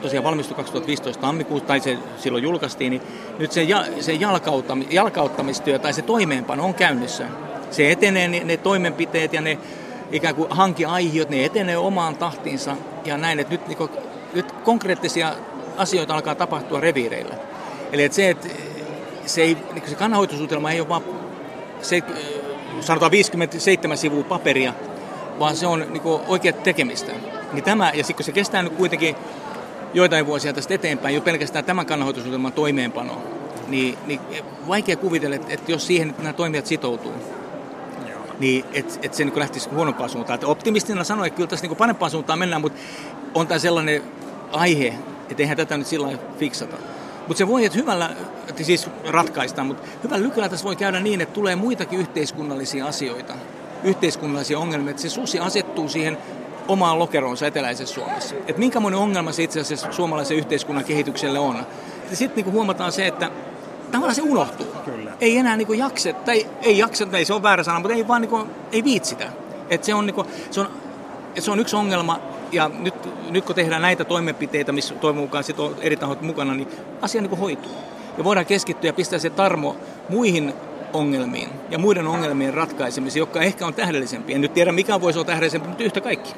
tosiaan 0.06 0.24
valmistui 0.24 0.56
2015 0.56 1.22
tammikuussa, 1.22 1.68
tai 1.68 1.80
se 1.80 1.98
silloin 2.18 2.44
julkaistiin, 2.44 2.90
niin 2.90 3.02
nyt 3.40 3.52
se, 3.52 3.64
ja, 3.64 3.86
se 4.00 4.14
jalkauttami, 4.14 4.88
jalkauttamistyö 4.90 5.80
tai 5.80 5.94
se 5.94 6.02
toimeenpano 6.02 6.66
on 6.66 6.74
käynnissä. 6.74 7.28
Se 7.72 7.92
etenee, 7.92 8.28
ne, 8.28 8.44
ne 8.44 8.58
toimenpiteet 8.58 9.34
ja 9.34 9.42
ne 9.42 9.58
ikään 10.12 10.36
kuin 10.36 10.48
hankiaihiot, 10.50 11.30
ne 11.30 11.46
etenee 11.46 11.78
omaan 11.78 12.16
tahtiinsa 12.16 12.76
ja 13.06 13.18
näin, 13.18 13.40
että 13.40 13.54
nyt, 13.54 13.68
niin 13.68 13.90
nyt 14.34 14.52
konkreettisia 14.52 15.36
asioita 15.78 16.14
alkaa 16.14 16.36
tapahtua 16.36 16.80
reviireillä. 16.80 17.36
Eli 17.92 18.04
että 18.04 18.16
se, 18.16 18.30
että 18.30 18.48
se, 19.26 19.42
ei, 19.42 19.58
niin 19.74 19.90
se 19.90 19.96
kannanhoitosuunnitelma 19.96 20.72
ei 20.72 20.80
ole 20.80 20.90
vaan 20.90 21.04
se, 21.82 22.04
sanotaan 22.80 23.12
57 23.12 23.98
sivua 23.98 24.24
paperia, 24.24 24.74
vaan 25.40 25.56
se 25.56 25.68
on 25.68 25.86
niin 25.90 26.04
oikeat 26.28 26.64
tekemistä. 26.64 27.12
Niin 27.54 27.64
tämä, 27.64 27.92
ja 27.94 28.04
sitten 28.04 28.16
kun 28.16 28.26
se 28.26 28.32
kestää 28.32 28.64
nyt 28.64 28.74
kuitenkin 28.74 29.16
joitain 29.96 30.26
vuosia 30.26 30.54
tästä 30.54 30.74
eteenpäin, 30.74 31.16
jo 31.16 31.22
pelkästään 31.22 31.66
tämän 31.66 31.86
kannanhoitosuunnitelman 31.86 32.54
toimeenpano, 32.54 33.24
niin, 33.68 33.98
niin 34.06 34.22
vaikea 34.68 34.96
kuvitella, 34.96 35.36
että, 35.36 35.54
että 35.54 35.72
jos 35.72 35.88
siihen 35.88 36.16
nämä 36.18 36.34
toimijat 36.34 36.66
sitoutuu, 36.66 37.12
niin 38.40 38.66
että 38.74 38.94
et 39.02 39.14
se 39.14 39.26
niin 39.26 39.40
lähtisi 39.40 39.70
huonompaan 39.70 40.10
suuntaan. 40.10 40.36
Että 40.36 40.48
optimistina 40.48 41.04
sanoin, 41.04 41.28
että 41.28 41.36
kyllä 41.36 41.50
tässä 41.50 41.68
niin 41.68 41.78
parempaan 41.78 42.12
suuntaan 42.12 42.40
mennään, 42.40 42.62
mutta 42.62 42.80
on 43.34 43.48
tämä 43.48 43.60
sellainen 43.60 44.02
aihe, 44.52 44.94
että 45.30 45.44
eihän 45.44 45.58
tätä 45.58 45.78
nyt 45.78 45.88
sillä 45.88 46.18
fiksata. 46.38 46.78
Mutta 47.28 47.38
se 47.38 47.48
voi, 47.48 47.66
että 47.66 47.78
hyvällä, 47.78 48.10
että 48.50 48.64
siis 48.64 48.90
ratkaistaan, 49.08 49.68
mutta 49.68 49.88
hyvällä 50.04 50.26
lykyllä 50.26 50.50
tässä 50.50 50.64
voi 50.64 50.76
käydä 50.76 51.00
niin, 51.00 51.22
että 51.22 51.34
tulee 51.34 51.56
muitakin 51.56 52.00
yhteiskunnallisia 52.00 52.86
asioita, 52.86 53.34
yhteiskunnallisia 53.84 54.60
ongelmia, 54.60 54.90
että 54.90 55.02
se 55.02 55.10
susi 55.10 55.40
asettuu 55.40 55.90
siihen 55.90 56.18
omaan 56.68 57.00
lokeroonsa 57.00 57.48
eteläisessä 57.48 57.96
Suomessa. 57.96 58.36
Että 58.36 58.60
minkälainen 58.60 59.00
ongelma 59.00 59.32
se 59.32 59.44
itse 59.44 59.60
asiassa 59.60 59.92
suomalaisen 59.92 60.38
yhteiskunnan 60.38 60.86
kehitykselle 60.86 61.40
on. 61.40 61.66
Sitten 62.14 62.44
niin 62.44 62.54
huomataan 62.54 62.92
se, 62.92 63.08
että 63.08 63.32
tavallaan 63.92 64.16
se 64.16 64.22
unohtuu. 64.22 64.68
Kyllä. 64.86 65.12
Ei 65.22 65.38
enää 65.38 65.58
niin 65.58 65.78
jakse, 65.78 66.14
tai 66.14 66.48
ei 66.62 66.78
jakse, 66.78 67.06
tai 67.06 67.26
se 67.26 67.34
on 67.34 67.44
väärä 67.44 67.64
sana, 67.64 67.80
mutta 67.80 67.96
ei 67.96 68.08
vaan 68.08 68.22
niin 68.22 68.30
kuin, 68.30 68.50
ei 68.72 68.84
viitsitä. 68.84 69.28
Et 69.70 69.84
se, 69.84 69.94
on, 69.94 70.06
niin 70.06 70.16
kuin, 70.16 70.28
se, 70.52 70.62
on, 70.62 70.70
se 71.40 71.52
on 71.52 71.60
yksi 71.60 71.76
ongelma, 71.76 72.20
ja 72.52 72.72
nyt, 72.80 72.94
nyt 73.30 73.46
kun 73.46 73.56
tehdään 73.56 73.82
näitä 73.82 74.06
toimenpiteitä, 74.06 74.72
missä 74.72 74.96
toivon 74.96 75.24
mukaan 75.24 75.44
sit 75.44 75.60
on 75.60 75.76
eri 75.82 75.98
tahot 75.98 76.22
mukana, 76.22 76.54
niin 76.54 76.68
asia 77.02 77.22
niin 77.22 77.38
hoituu. 77.38 77.72
Ja 78.18 78.24
voidaan 78.24 78.46
keskittyä 78.46 78.90
ja 78.90 78.94
pistää 78.94 79.20
se 79.20 79.30
tarmo 79.30 79.76
muihin 80.10 80.54
ongelmiin 80.94 81.50
ja 81.70 81.80
muiden 81.80 82.08
ongelmien 82.08 82.54
ratkaisemiseen, 82.54 83.22
jotka 83.22 83.42
ehkä 83.42 83.66
on 83.66 83.74
tähdellisempiä. 83.74 84.36
En 84.36 84.42
nyt 84.42 84.54
tiedä, 84.54 84.72
mikä 84.72 85.02
voisi 85.02 85.20
olla 85.20 85.26
tähdellisempi, 85.26 85.68
mutta 85.68 85.84
yhtä 85.84 86.02
kaikki. 86.02 86.34